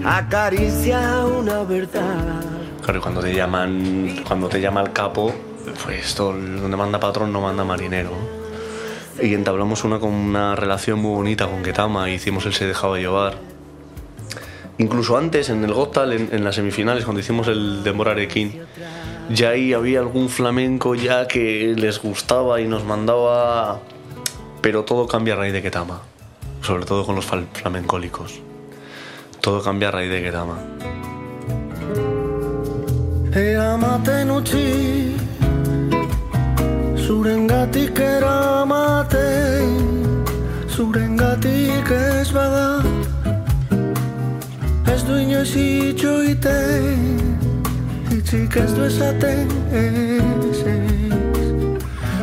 [0.05, 2.43] acaricia una verdad.
[2.83, 5.33] Claro, y cuando te llaman, cuando te llama el capo,
[5.83, 8.11] pues todo, donde manda patrón no manda marinero.
[9.21, 13.52] Y entablamos una, con una relación muy bonita con Ketama hicimos el Se Dejaba Llevar.
[14.79, 18.61] Incluso antes, en el Got Talent, en, las semifinales, cuando hicimos el de Morarequín,
[19.29, 23.81] ya ahí había algún flamenco ya que les gustaba y nos mandaba...
[24.61, 26.01] Pero todo cambia a raíz de Ketama,
[26.61, 28.39] sobre todo con los flamencólicos.
[29.41, 30.57] Todo cambia a raíz de Ketama.
[40.69, 41.93] Zurengatik
[44.91, 47.37] Ez du inoiz itxoiten
[48.11, 51.13] Itzik ez du esaten ez, ez.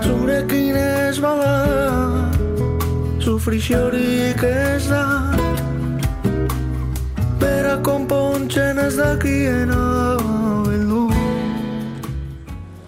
[0.04, 2.30] Zurekin ez bada
[3.20, 5.04] Sufrixorik ez da
[7.40, 10.16] Bera konpontzen ez dakiena
[10.66, 11.08] beldu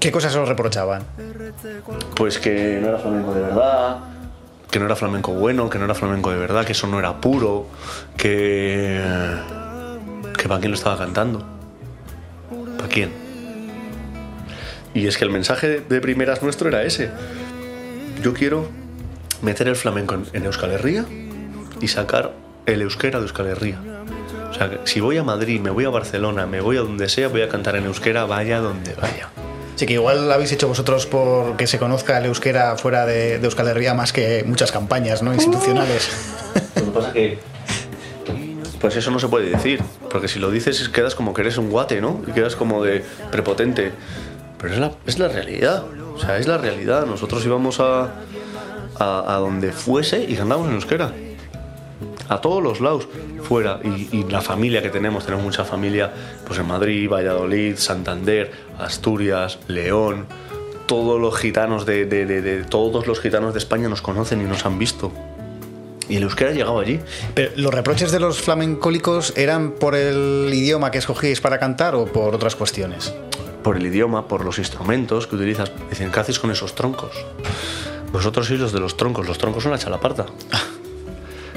[0.01, 1.03] ¿Qué cosas os reprochaban?
[2.17, 3.99] Pues que no era flamenco de verdad,
[4.69, 7.21] que no era flamenco bueno, que no era flamenco de verdad, que eso no era
[7.21, 7.67] puro,
[8.17, 9.01] que.
[10.37, 11.45] Que para quién lo estaba cantando.
[12.79, 13.11] ¿Para quién?
[14.95, 17.11] Y es que el mensaje de primeras nuestro era ese.
[18.23, 18.69] Yo quiero
[19.41, 21.05] meter el flamenco en, Euskal Herria
[21.81, 22.33] y sacar
[22.67, 23.79] el euskera de Euskal Herria.
[24.51, 27.09] O sea, que si voy a Madrid, me voy a Barcelona, me voy a donde
[27.09, 29.31] sea, voy a cantar en euskera, vaya donde vaya.
[29.77, 33.39] Sí, que igual lo habéis hecho vosotros por que se conozca el euskera fuera de,
[33.39, 35.33] de Euskal Herria más que muchas campañas ¿no?
[35.33, 36.11] institucionales.
[36.77, 37.52] Lo que pasa que.
[38.83, 39.81] Pues eso no se puede decir.
[40.11, 42.21] Porque si lo dices, quedas como que eres un guate, ¿no?
[42.27, 43.93] Y quedas como de prepotente.
[44.59, 45.85] Pero es la, es la realidad.
[46.15, 47.07] O sea, es la realidad.
[47.07, 48.13] Nosotros íbamos a,
[48.99, 51.13] a, donde fuese y cantábamos en euskera.
[52.29, 53.09] a todos los lados,
[53.43, 53.81] fuera.
[53.85, 56.11] Y, la familia que tenemos, tenemos mucha familia
[56.47, 60.27] pues en Madrid, Valladolid, Santander, Asturias, León.
[60.87, 64.79] Todos los gitanos de- de- todos los gitanos de España nos conocen y nos han
[64.79, 65.13] visto.
[66.09, 67.01] Y el euskera ha llegado allí.
[67.35, 72.07] Pero, ¿Los reproches de los flamencólicos eran por el idioma que escogíais para cantar o
[72.07, 73.13] por otras cuestiones?
[73.63, 75.71] por el idioma, por los instrumentos que utilizas.
[75.89, 77.13] Dicen, ¿qué haces con esos troncos?
[78.13, 80.27] Vosotros sois los de los troncos, los troncos son la chalaparta.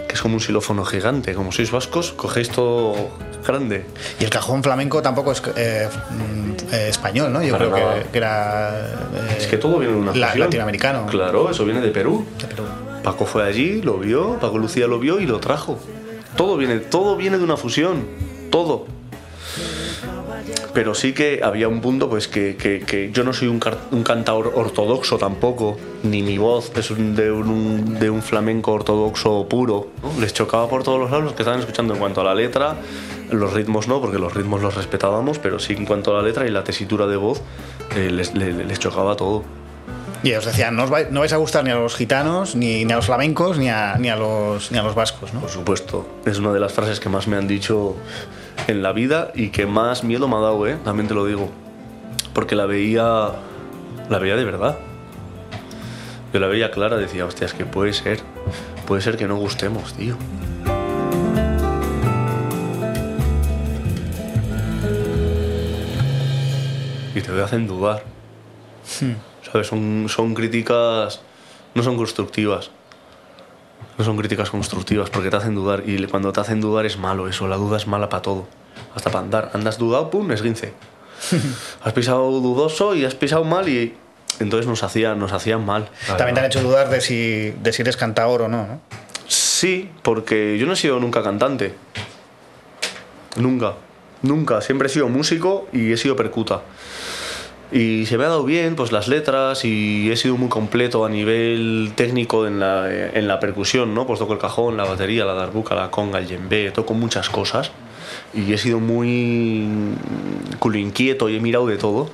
[0.07, 1.33] Que es como un xilófono gigante.
[1.33, 2.93] Como sois vascos, cogéis todo
[3.45, 3.85] grande.
[4.19, 7.41] Y el cajón flamenco tampoco es eh, mm, eh, español, ¿no?
[7.41, 8.85] Yo Para creo que, que era.
[9.31, 11.07] eh, Es que todo viene de una la- latinoamericano.
[11.07, 12.23] Claro, eso viene de Perú.
[12.39, 12.63] De Perú.
[13.05, 15.77] Paco fue allí, lo vio, Paco Lucía lo vio y lo trajo.
[16.35, 18.03] Todo viene, todo viene de una fusión.
[18.49, 18.87] Todo.
[20.73, 24.03] Pero sí que había un punto, pues que, que- que yo no soy un, un
[24.03, 29.87] cantador ortodoxo tampoco, ni mi voz es de, un, de un flamenco ortodoxo puro.
[30.19, 32.75] Les chocaba por todos los lados los que estaban escuchando en cuanto a la letra,
[33.31, 36.45] los ritmos no, porque los ritmos los respetábamos, pero sí en cuanto a la letra
[36.47, 37.41] y la tesitura de voz,
[37.95, 39.43] eh, les, le- les chocaba todo.
[40.25, 42.91] Y os decían, no, os no vais a gustar ni a los gitanos, ni, ni
[42.91, 45.39] a los flamencos, ni a, ni, a los, ni a los vascos, ¿no?
[45.39, 47.95] Por supuesto, es una de las frases que más me han dicho
[48.65, 50.77] en la vida y que más miedo me ha dado, ¿eh?
[50.83, 51.51] También te lo digo.
[52.33, 53.33] Porque la veía,
[54.09, 54.79] la veía de verdad.
[56.33, 58.21] Yo la veía clara, decía, hostia, es que puede ser,
[58.87, 60.17] puede ser que no gustemos, tío.
[67.13, 68.01] Y te hacen dudar.
[69.55, 69.67] ¿Sabes?
[69.67, 71.21] Son, son críticas,
[71.75, 72.71] no son constructivas.
[73.97, 77.29] No son críticas constructivas porque te hacen dudar y cuando te hacen dudar es malo
[77.29, 78.49] eso, la duda es mala para todo,
[78.93, 79.51] hasta para andar.
[79.53, 80.73] Andas dudado, pum, esguince.
[81.85, 83.95] has pisado dudoso y has pisado mal y
[84.41, 85.87] entonces nos hacían, nos hacían mal.
[86.05, 88.81] También te han hecho dudar de si, de si eres cantador o no, ¿no?
[89.29, 91.73] Sí, porque yo no he sido nunca cantante.
[93.37, 93.75] Nunca,
[94.21, 94.59] nunca.
[94.59, 96.59] Siempre he sido músico y he sido percuta.
[97.75, 101.09] Y se me ha dado bien pues las letras y he sido muy completo a
[101.09, 104.07] nivel técnico en la, en la percusión, ¿no?
[104.07, 107.71] Pues toco el cajón, la batería, la darbuca, la conga, el djembe, toco muchas cosas.
[108.33, 109.67] Y he sido muy
[110.57, 112.09] culo inquieto y he mirado de todo.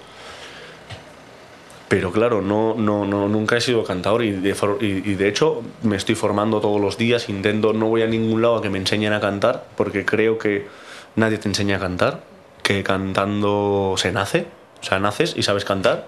[1.89, 5.61] Pero claro, no, no, no, nunca he sido cantador y de, y, y de hecho
[5.83, 8.79] me estoy formando todos los días, intento, no voy a ningún lado a que me
[8.79, 10.65] enseñen a cantar, porque creo que
[11.15, 12.23] nadie te enseña a cantar,
[12.63, 14.47] que cantando se nace,
[14.81, 16.07] o sea, naces y sabes cantar.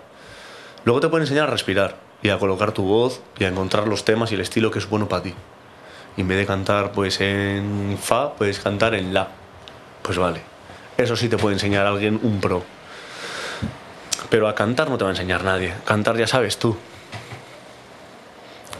[0.85, 4.03] Luego te pueden enseñar a respirar y a colocar tu voz y a encontrar los
[4.05, 5.33] temas y el estilo que es bueno para ti.
[6.17, 9.27] Y en vez de cantar pues en fa, puedes cantar en la.
[10.01, 10.41] Pues vale.
[10.97, 12.63] Eso sí te puede enseñar alguien un pro.
[14.29, 15.73] Pero a cantar no te va a enseñar nadie.
[15.85, 16.75] Cantar ya sabes tú.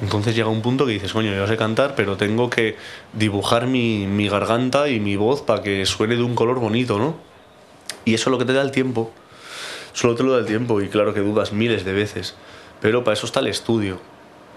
[0.02, 2.76] Entonces llega un punto que dices, coño, yo sé cantar, pero tengo que
[3.14, 7.16] dibujar mi, mi garganta y mi voz para que suene de un color bonito, ¿no?
[8.04, 9.12] Y eso es lo que te da el tiempo.
[9.94, 12.36] Solo te lo da el tiempo y claro que dudas miles de veces.
[12.82, 14.00] Pero para eso está el estudio.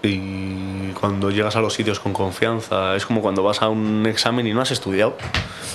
[0.03, 4.45] Y cuando llegas a los sitios con confianza, es como cuando vas a un examen
[4.47, 5.17] y no has estudiado,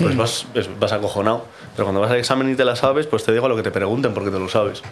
[0.01, 1.47] pues vas, es- vas acojonado.
[1.75, 3.63] Pero cuando vas al examen y te la sabes, pues te digo a lo que
[3.63, 4.83] te pregunten porque te lo sabes.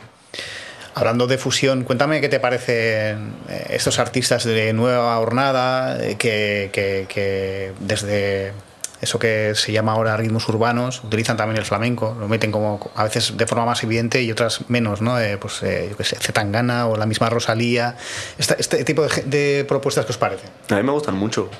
[0.95, 6.71] Hablando de fusión, cuéntame qué te parecen eh, estos artistas de nueva jornada eh, que,
[6.73, 8.53] que- que desde
[9.01, 13.05] eso que se llama ahora ritmos urbanos utilizan también el flamenco, lo meten como a
[13.05, 15.19] veces de forma más evidente y otras menos, ¿no?
[15.19, 17.97] Eh, pues eh, yo qué sé, Zetangana o la misma Rosalía,
[18.39, 20.51] este tipo de, propuestas que os parecen.
[20.71, 21.51] A mí me gustan mucho.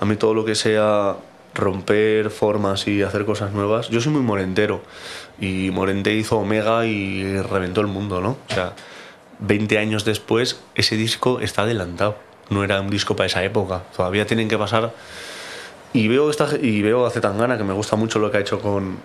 [0.00, 1.16] A mí todo lo que sea
[1.54, 3.88] romper formas y hacer cosas nuevas.
[3.88, 4.82] Yo soy muy morentero.
[5.38, 8.36] Y Morente hizo Omega y reventó el mundo, ¿no?
[8.48, 8.74] O sea,
[9.40, 12.16] 20 años después, ese disco está adelantado.
[12.48, 13.82] No era un disco para esa época.
[13.96, 14.92] Todavía tienen que pasar.
[15.94, 18.60] Y veo, esta, y veo a Zetangana, que me gusta mucho lo que ha hecho
[18.60, 18.96] con,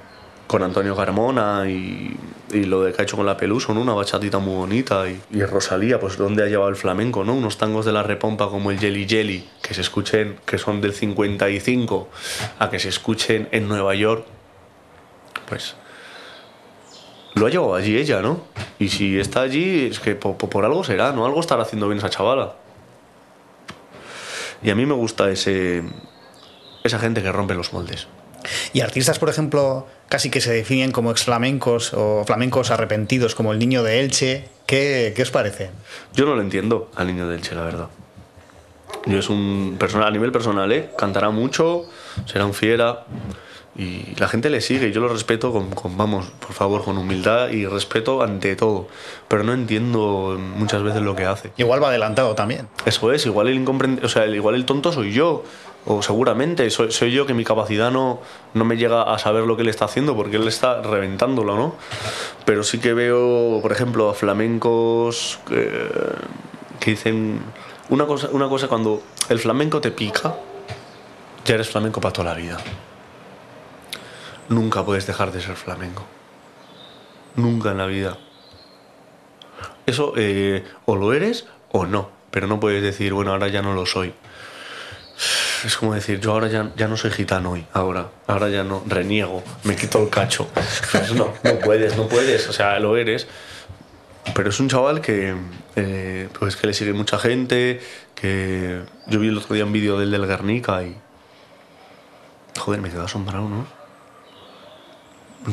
[0.48, 2.18] con Antonio Carmona y,
[2.54, 3.82] y lo de que ha hecho con la Peluso, ¿no?
[3.82, 5.10] Una bachatita muy bonita.
[5.10, 7.34] Y, y Rosalía, pues dónde ha llevado el flamenco, ¿no?
[7.34, 10.94] Unos tangos de la repompa como el Jelly Jelly, que se escuchen, que son del
[10.94, 12.08] 55,
[12.60, 14.26] a que se escuchen en Nueva York,
[15.50, 15.76] pues
[17.36, 18.42] lo ha llevado allí ella, ¿no?
[18.80, 21.26] Y si está allí, es que po- po- por, algo será, ¿no?
[21.26, 22.54] Algo estará haciendo bien esa chavala.
[24.64, 25.84] Y a mí me gusta ese,
[26.88, 28.08] esa gente que rompe los moldes.
[28.74, 33.52] Y artistas, por ejemplo, casi que se definen como ex flamencos o flamencos arrepentidos, como
[33.52, 35.70] el niño de Elche, ¿qué, qué os parece?
[36.14, 37.88] Yo no lo entiendo al niño del Che, la verdad.
[39.06, 40.90] Yo es un personal, a nivel personal, ¿eh?
[40.98, 41.86] Cantará mucho,
[42.26, 43.06] será un fiera
[43.78, 46.98] y la gente le sigue y yo lo respeto con, con, vamos, por favor, con
[46.98, 48.88] humildad y respeto ante todo.
[49.28, 51.52] Pero no entiendo muchas veces lo que hace.
[51.58, 52.68] Igual va adelantado también.
[52.86, 53.64] Eso es, igual el
[54.04, 55.44] o sea, igual el tonto soy yo.
[55.90, 58.20] O seguramente soy, yo que mi capacidad no,
[58.54, 61.76] no me llega a saber lo que él está haciendo porque él está reventándolo, ¿no?
[62.44, 65.90] Pero sí que veo, por ejemplo, a flamencos eh,
[66.82, 67.40] que dicen
[67.88, 70.36] una cosa, una cosa cuando el flamenco te pica,
[71.46, 72.58] ya eres flamenco para toda la vida.
[74.50, 76.04] Nunca puedes dejar de ser flamenco.
[77.38, 78.18] Nunca en la vida.
[79.86, 83.74] Eso eh, o lo eres o no, pero no puedes decir, bueno, ahora ya no
[83.74, 84.14] lo soy.
[85.66, 88.84] Es como decir, yo ahora ya, ya no soy gitano hoy, ahora, ahora ya no,
[88.86, 90.47] reniego, me quito el cacho.
[90.91, 93.28] Pues no, no puedes, no puedes, o sea, lo eres.
[94.36, 95.36] Pero es un chaval que,
[95.76, 97.80] eh, pues que le sigue mucha gente,
[98.14, 100.97] que yo vi el otro día un vídeo del del Guernica y...
[102.58, 103.68] Joder, me quedo asombrado, ¿no?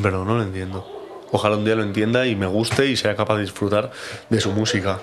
[0.01, 0.85] Pero no lo entiendo.
[1.31, 3.91] Ojalá un día lo entienda y me guste y sea capaz de disfrutar
[4.29, 4.99] de su música.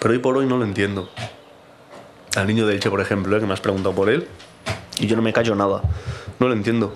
[0.00, 1.10] Pero hoy por hoy no lo entiendo.
[2.36, 3.40] Al niño de Elche, por ejemplo, ¿eh?
[3.40, 4.26] que me has preguntado por él,
[4.98, 5.82] y yo no me callo nada.
[6.40, 6.94] No lo entiendo.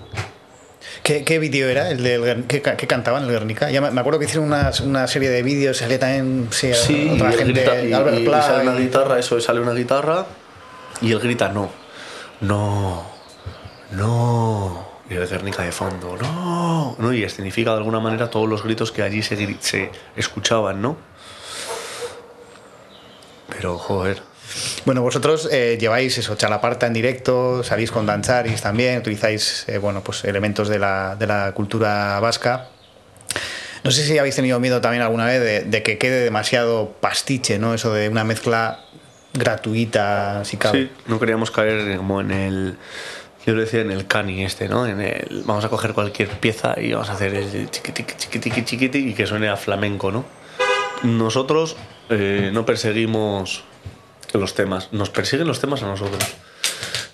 [1.03, 1.89] ¿Qué, qué vídeo era?
[1.91, 3.71] el del Guer- ¿Qué, ca- qué cantaban el Guernica?
[3.71, 7.09] Ya me, me acuerdo que hicieron una, una serie de vídeos, salía también sí, Sí,
[7.13, 9.73] otra y, gente, grita- y- Albert y Pla sale una guitarra, eso es, sale una
[9.73, 10.25] guitarra,
[11.01, 11.69] y él grita no,
[12.41, 13.05] no,
[13.91, 14.89] no.
[15.09, 18.91] Y el Guernica de fondo, no, no, y escenifica de alguna manera todos los gritos
[18.91, 20.97] que allí se, se escuchaban, ¿no?
[23.49, 24.21] Pero, joder,
[24.85, 30.03] Bueno, vosotros eh, lleváis eso, chalaparta en directo, salís con danzaris también, utilizáis eh, bueno,
[30.03, 32.69] pues elementos de la, de la cultura vasca.
[33.83, 37.59] No sé si habéis tenido miedo también alguna vez de, de que quede demasiado pastiche,
[37.59, 37.73] ¿no?
[37.73, 38.81] Eso de una mezcla
[39.33, 40.83] gratuita, si cabe.
[40.83, 42.77] Sí, no queríamos caer como en el.
[43.45, 44.85] Yo lo decía en el cani este, ¿no?
[44.85, 45.43] En el.
[45.45, 49.25] Vamos a coger cualquier pieza y vamos a hacer el chiquitiqui, chiquitiqui, chiquiti y que
[49.25, 50.25] suene a flamenco, ¿no?
[51.03, 51.77] Nosotros
[52.09, 53.63] eh, no perseguimos
[54.37, 56.23] los temas, nos persiguen los temas a nosotros.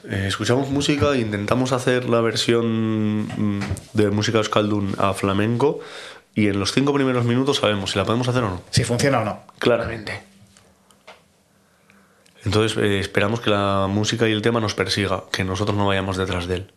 [0.07, 3.61] Eh, escuchamos música e intentamos hacer la versión mm,
[3.93, 5.79] de música euskaldun a flamenco
[6.35, 8.61] y en los cinco primeros minutos sabemos si la podemos hacer o no.
[8.69, 9.43] Si funciona o no.
[9.57, 10.21] Claramente.
[12.43, 16.17] Entonces eh, esperamos que la música y el tema nos persiga, que nosotros no vayamos
[16.17, 16.73] detrás de él.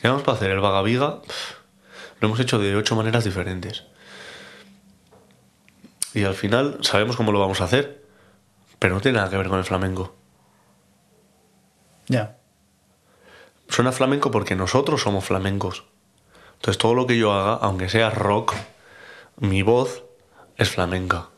[0.00, 0.50] ¿Qué vamos para hacer?
[0.50, 1.20] El vagaviga
[2.20, 3.84] lo hemos hecho de ocho maneras diferentes.
[6.14, 8.05] Y al final sabemos cómo lo vamos a hacer,
[8.78, 10.14] pero no tiene nada que ver con el flamenco.
[12.08, 12.38] Ya.
[13.68, 15.84] Suena flamenco porque nosotros somos flamencos.
[16.54, 18.54] Entonces todo lo que yo haga, aunque sea rock,
[19.36, 20.04] mi voz
[20.56, 21.28] es flamenca.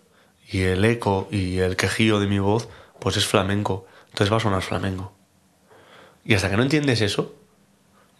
[0.50, 2.68] Y el eco y el quejío de mi voz,
[3.00, 3.86] pues es flamenco.
[4.06, 5.12] Entonces va a sonar flamenco.
[6.24, 7.34] Y hasta que no entiendes eso,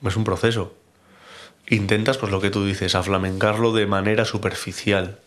[0.02, 0.74] es un proceso.
[1.68, 5.18] Intentas, pues lo que tú dices, aflamencarlo de manera superficial.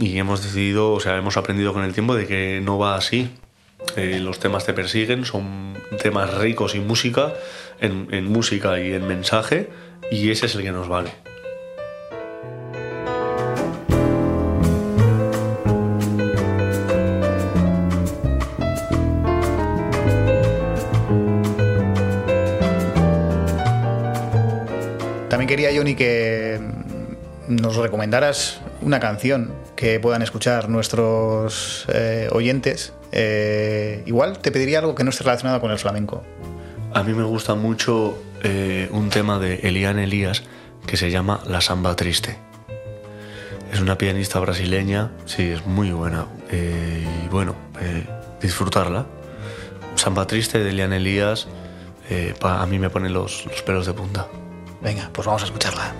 [0.00, 3.30] Y hemos decidido, o sea, hemos aprendido con el tiempo de que no va así.
[3.96, 7.32] Eh, los temas te persiguen, son temas ricos y música,
[7.80, 9.68] en, en música y en mensaje,
[10.12, 11.10] y ese es el que nos vale.
[25.28, 26.60] También quería, Johnny, que
[27.48, 32.92] nos recomendaras una canción que puedan escuchar nuestros eh, oyentes.
[33.12, 36.24] Eh, igual te pediría algo que no esté relacionado con el flamenco.
[36.92, 40.42] A mí me gusta mucho eh, un tema de Eliane Elías
[40.84, 42.36] que se llama La Samba Triste.
[43.72, 46.26] Es una pianista brasileña, sí, es muy buena.
[46.50, 47.54] y bueno,
[48.40, 49.06] disfrutarla.
[49.94, 51.46] Samba Triste de Eliane Elías,
[52.40, 54.26] pa- a mí me pone los, los pelos de punta.
[54.82, 55.92] Venga, pues vamos a escucharla.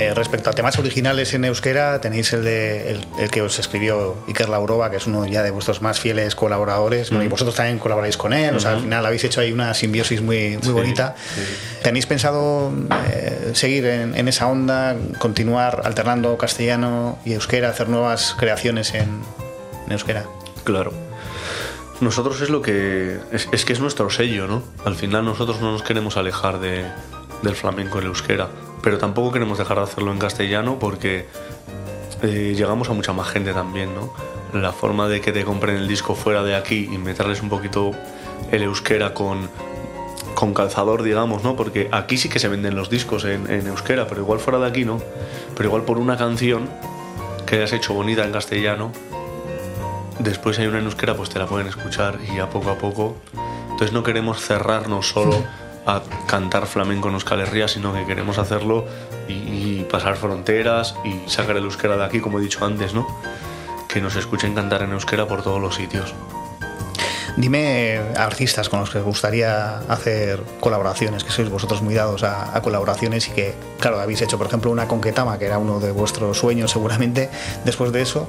[0.00, 4.16] Eh, respecto a temas originales en euskera, tenéis el, de, el, el que os escribió
[4.28, 8.16] Iker Laurova, que es uno ya de vuestros más fieles colaboradores, y vosotros también colaboráis
[8.16, 11.14] con él, o sea, al final habéis hecho ahí una simbiosis muy, muy bonita.
[11.82, 12.72] ¿Tenéis pensado
[13.12, 19.20] eh, seguir en, en esa onda, continuar alternando castellano y euskera, hacer nuevas creaciones en,
[19.86, 20.24] en euskera?
[20.64, 20.92] Claro.
[22.00, 23.18] nosotros es lo que.
[23.32, 24.62] Es, es que es nuestro sello, ¿no?
[24.84, 26.84] Al final nosotros no nos queremos alejar de,
[27.42, 28.48] del flamenco en euskera,
[28.82, 31.26] pero tampoco queremos dejar de hacerlo en castellano porque
[32.22, 34.12] eh, llegamos a mucha más gente también, ¿no?
[34.58, 37.92] La forma de que te compren el disco fuera de aquí y meterles un poquito
[38.50, 39.48] el euskera con,
[40.34, 41.56] con calzador, digamos, ¿no?
[41.56, 44.66] Porque aquí sí que se venden los discos en, en euskera, pero igual fuera de
[44.66, 45.00] aquí no.
[45.56, 46.68] Pero igual por una canción
[47.46, 48.92] que hayas hecho bonita en castellano,
[50.18, 53.16] después hay una en euskera, pues te la pueden escuchar y a poco a poco.
[53.70, 55.42] Entonces no queremos cerrarnos solo
[55.96, 58.86] a cantar flamenco en Euskal Herria, sino que queremos hacerlo
[59.28, 63.06] y, pasar fronteras y sacar el euskera de aquí, como he dicho antes, ¿no?
[63.88, 66.14] Que nos escuchen cantar en euskera por todos los sitios.
[67.36, 72.60] Dime eh, artistas con los que gustaría hacer colaboraciones, que sois vosotros muy dados a,
[72.62, 76.38] colaboraciones y que, claro, habéis hecho, por ejemplo, una con que era uno de vuestros
[76.38, 77.30] sueños seguramente.
[77.64, 78.28] Después de eso,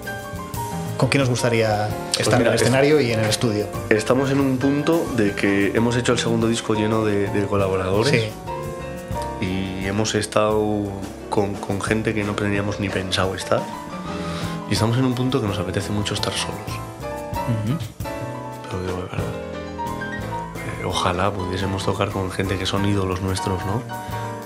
[0.98, 3.66] ¿con quién os gustaría estar mira, en el es- escenario y en el estudio?
[3.90, 8.12] Estamos en un punto de que hemos hecho el segundo disco lleno de, de colaboradores
[8.12, 9.46] Sí.
[9.46, 10.84] y hemos estado
[11.30, 13.62] con, con gente que no teníamos ni pensado estar.
[14.70, 16.58] Y estamos en un punto que nos apetece mucho estar solos.
[18.70, 19.18] Te lo digo de verdad.
[20.80, 23.82] Eh, ojalá pudiésemos tocar con gente que son ídolos nuestros, ¿no?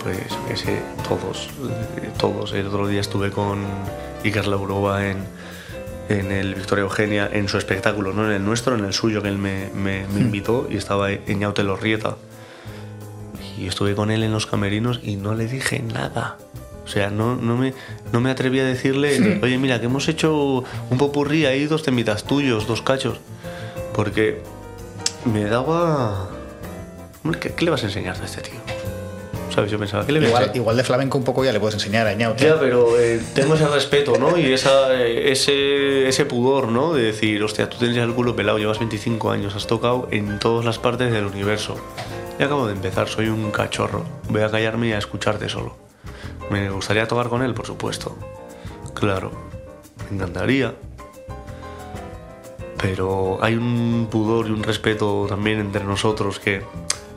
[0.02, 0.18] Pues
[0.60, 1.50] sé, todos,
[1.98, 2.54] eh, todos.
[2.54, 3.64] El otro día estuve con
[4.24, 5.18] Iker Laurova en,
[6.10, 9.30] en el Victoria Eugenia, en su espectáculo, no en el nuestro, en el suyo que
[9.30, 12.18] él me, me- me invitó y estaba en Yaute Lorrieta.
[13.58, 16.38] Y estuve con él en los camerinos y no le dije nada.
[16.84, 17.74] O sea, no, no, me,
[18.12, 22.26] no me atreví a decirle, oye, mira, que hemos hecho un popurrí ahí, dos temitas
[22.26, 23.20] tuyos, dos cachos.
[23.96, 24.42] Porque
[25.26, 26.30] me daba...
[27.40, 28.60] ¿qué, qué le vas a enseñar a este tío?
[29.54, 29.72] ¿Sabes?
[29.72, 32.14] Yo pensaba, ¿qué le Igual, igual de flamenco un poco ya le puedes enseñar a.
[32.14, 34.38] Ya, pero eh, tengo ese respeto, ¿no?
[34.38, 36.94] Y esa, eh, ese, ese pudor, ¿no?
[36.94, 40.66] De decir, hostia, tú tienes el culo pelado, llevas 25 años, has tocado en todas
[40.66, 41.78] las partes del universo.
[42.40, 44.04] Y acabo de empezar, soy un cachorro.
[44.30, 45.78] Voy a callarme y a escucharte solo.
[46.50, 48.18] Me gustaría tocar con él, por supuesto.
[48.94, 49.32] Claro,
[50.10, 50.74] me encantaría.
[52.82, 56.62] Pero hay un pudor y un respeto también entre nosotros que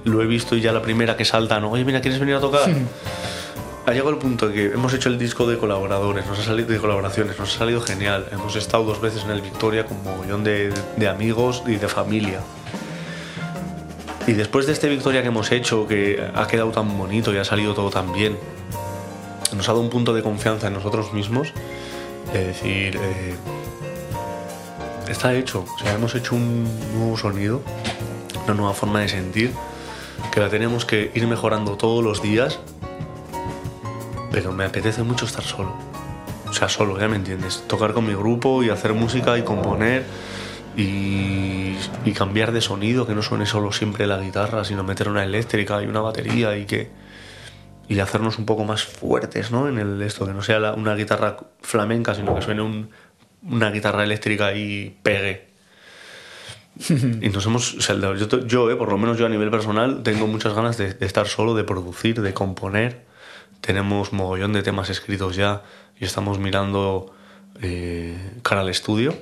[0.09, 1.71] lo he visto y ya la primera que salta, ¿no?
[1.71, 2.69] Oye, mira, ¿quieres venir a tocar?
[3.87, 6.69] ha llegado el punto de que hemos hecho el disco de colaboradores, nos ha salido
[6.69, 8.27] de colaboraciones, nos ha salido genial.
[8.33, 12.41] Hemos estado dos veces en el Victoria con mogollón de, de amigos y de familia.
[14.27, 17.45] Y después de este Victoria que hemos hecho, que ha quedado tan bonito y ha
[17.45, 18.37] salido todo tan bien,
[19.57, 21.55] nos ha dado un punto de confianza en nosotros mismos.
[22.35, 23.35] De decir, eh,
[25.09, 25.65] está hecho.
[25.75, 27.63] O sea, hemos hecho un nuevo sonido,
[28.45, 29.53] una nueva forma de sentir,
[30.33, 32.59] que la tenemos que ir mejorando todos los días
[34.31, 35.73] pero me apetece mucho estar solo.
[36.49, 37.65] O sea, solo, ya me entiendes.
[37.67, 40.05] Tocar con mi grupo y hacer música y componer
[40.77, 41.75] y,
[42.15, 45.87] cambiar de sonido, que no suene solo siempre la guitarra, sino meter una eléctrica y
[45.87, 46.91] una batería y que
[47.89, 49.67] y hacernos un poco más fuertes, ¿no?
[49.69, 52.91] En el esto, que no sea una guitarra flamenca, sino que suene un-
[53.43, 55.48] una guitarra eléctrica y pegue.
[57.23, 60.03] Y nos hemos, o sea, yo, yo, eh, por lo menos yo a nivel personal,
[60.03, 63.05] tengo muchas ganas de, de estar solo, de producir, de componer.
[63.61, 65.63] Tenemos mogollón de temas escritos ya
[65.99, 67.13] y estamos mirando
[67.61, 69.15] eh, cara al estudio,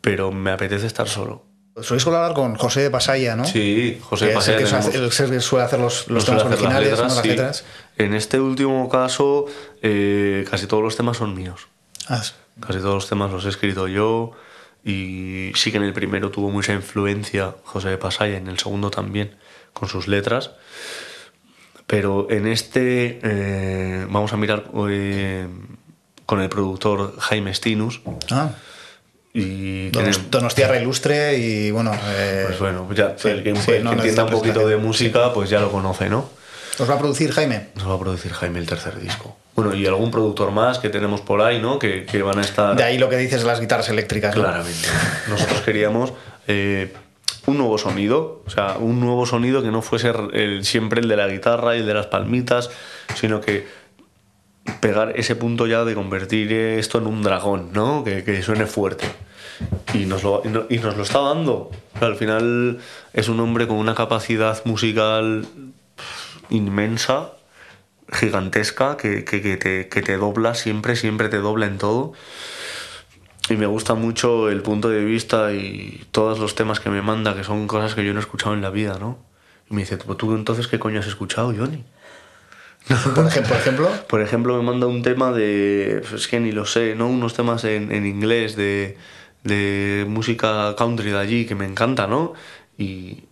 [0.00, 1.44] pero me apetece estar solo.
[1.80, 3.44] Sois colaborar con José de Pasaya, ¿no?
[3.44, 6.42] Sí, José es Pasaya el que suele tenemos- el que suele hacer los, los temas
[6.42, 7.14] hacer las originales, letras, ¿no?
[7.14, 7.28] las sí.
[7.28, 7.64] letras.
[7.96, 9.46] En este último caso,
[9.82, 11.66] eh, casi todos los temas son míos.
[12.08, 12.32] Ah, sí.
[12.60, 14.32] Casi todos los temas los he escrito yo
[14.84, 18.90] y sí que en el primero tuvo mucha influencia José de Pasaya, en el segundo
[18.90, 19.34] también,
[19.72, 20.50] con sus letras.
[21.86, 25.46] Pero en este eh, vamos a mirar eh,
[26.26, 28.00] con el productor Jaime Stinus
[28.30, 28.50] Ah,
[29.34, 31.92] y Donos- Donostiarra Ilustre y bueno.
[32.06, 35.32] eh, pues bueno, ya el que, sí, el no que entienda un poquito de música,
[35.34, 36.28] pues ya lo conoce, ¿no?
[36.78, 37.68] ¿Os va a producir Jaime?
[37.76, 39.36] Nos va a producir Jaime el tercer disco.
[39.54, 41.78] Bueno, y algún productor más que tenemos por ahí, ¿no?
[41.78, 42.74] Que, que van a estar...
[42.76, 44.34] De ahí lo que dices las guitarras eléctricas.
[44.34, 44.42] ¿no?
[44.42, 44.88] Claramente.
[45.28, 46.12] Nosotros queríamos
[46.48, 46.92] eh,
[47.46, 51.16] un nuevo sonido, o sea, un nuevo sonido que no fuese el- siempre el de
[51.16, 52.70] la guitarra y el de las palmitas,
[53.14, 53.68] sino que
[54.80, 58.02] pegar ese punto ya de convertir esto en un dragón, ¿no?
[58.02, 59.06] Que, que suene fuerte.
[59.92, 61.70] Y nos, lo, y no- y nos lo está dando.
[61.94, 62.78] O sea, al final
[63.12, 65.46] es un hombre con una capacidad musical
[66.56, 67.32] inmensa,
[68.12, 72.12] gigantesca, que, que- que te, que te dobla siempre, siempre te dobla en todo.
[73.50, 77.34] Y me gusta mucho el punto de vista y todos los temas que me manda,
[77.34, 79.18] que son cosas que yo no he escuchado en la vida, ¿no?
[79.70, 81.84] Y me dice, "Pues ¿tú entonces qué coño has escuchado, Johnny?
[83.14, 86.94] Por ejemplo, por ejemplo, me manda un tema de, pues es que ni lo sé,
[86.94, 87.08] ¿no?
[87.08, 88.96] Unos temas en, en inglés de,
[89.42, 92.34] de música country de allí que me encanta, ¿no?
[92.78, 93.24] Y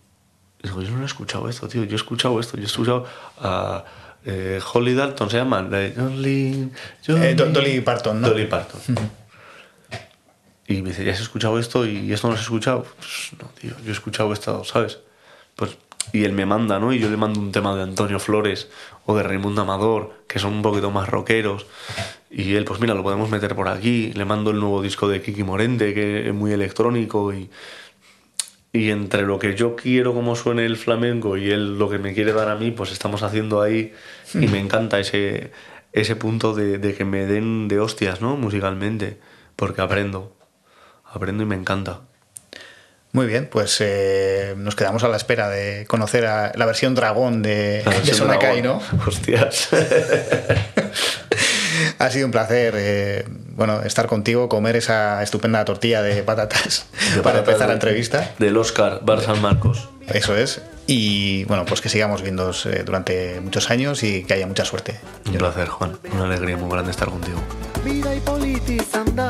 [0.63, 3.05] digo, yo no he escuchado esto, tío, yo he escuchado esto, yo he escuchado
[3.39, 3.83] a
[4.25, 6.71] eh, Holly Dalton, se llama, Dolly,
[7.07, 8.29] Eh, Do- Dolly Parton, ¿no?
[8.29, 8.79] Dolly Parton.
[10.67, 12.85] Y me dice, ¿ya has escuchado esto y esto no has escuchado?
[12.97, 14.99] Pues no, tío, yo he escuchado esto, ¿sabes?
[15.55, 15.77] Pues,
[16.13, 16.93] y él me manda, ¿no?
[16.93, 18.69] Y yo le mando un tema de Antonio Flores
[19.05, 21.65] o de Raimundo Amador, que son un poquito más rockeros.
[22.31, 24.13] Y él, pues mira, lo podemos meter por aquí.
[24.13, 27.49] Le mando el nuevo disco de Kiki Morente, que es muy electrónico y...
[28.73, 32.13] Y entre lo que yo quiero como suene el flamenco y él lo que me
[32.13, 33.93] quiere dar a mí, pues estamos haciendo ahí
[34.33, 35.51] y me encanta ese,
[35.91, 38.35] ese punto de, de que me den de hostias, ¿no?
[38.35, 39.19] Musicalmente,
[39.55, 40.35] porque aprendo,
[41.05, 42.01] aprendo y me encanta.
[43.13, 47.43] Muy bien, pues eh, nos quedamos a la espera de conocer a la versión dragón
[47.43, 48.81] de, Sonakai, ¿no?
[49.05, 49.69] Hostias.
[52.03, 53.25] Ha sido un placer, eh,
[53.55, 56.85] bueno, estar contigo, comer esa estupenda tortilla de patatas
[57.15, 58.33] De para patatas empezar la entrevista.
[58.39, 59.87] Del Oscar, Bar San Marcos.
[60.07, 60.61] Eso es.
[60.85, 62.51] Y bueno, pues que sigamos viendo
[62.85, 64.99] durante muchos años y que haya mucha suerte.
[65.27, 65.97] Un placer, Juan.
[66.11, 67.39] Una alegría muy grande estar contigo.
[67.85, 69.29] Bidai politizan da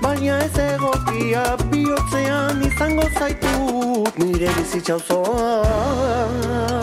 [0.00, 6.77] Baina ez egokia bihotzean izango zaitut Nire bizitza osoa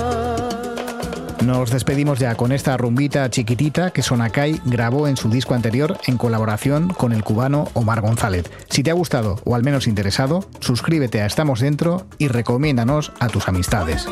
[1.46, 6.18] Nos despedimos ya con esta rumbita chiquitita que Sonakai grabó en su disco anterior en
[6.18, 8.50] colaboración con el cubano Omar González.
[8.68, 13.28] Si te ha gustado o al menos interesado, suscríbete a Estamos Dentro y recomiéndanos a
[13.28, 14.08] tus amistades.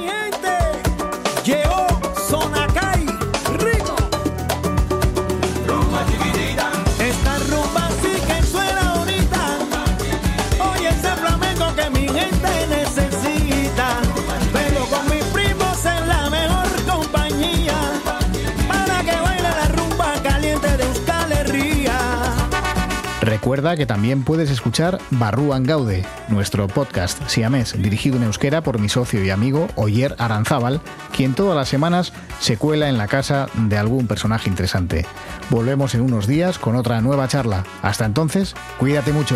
[23.43, 28.87] Recuerda que también puedes escuchar Barruan Gaude, nuestro podcast siamés dirigido en euskera por mi
[28.87, 30.79] socio y amigo Oyer Aranzábal,
[31.13, 35.05] quien todas las semanas se cuela en la casa de algún personaje interesante.
[35.49, 37.65] Volvemos en unos días con otra nueva charla.
[37.81, 39.35] Hasta entonces, cuídate mucho.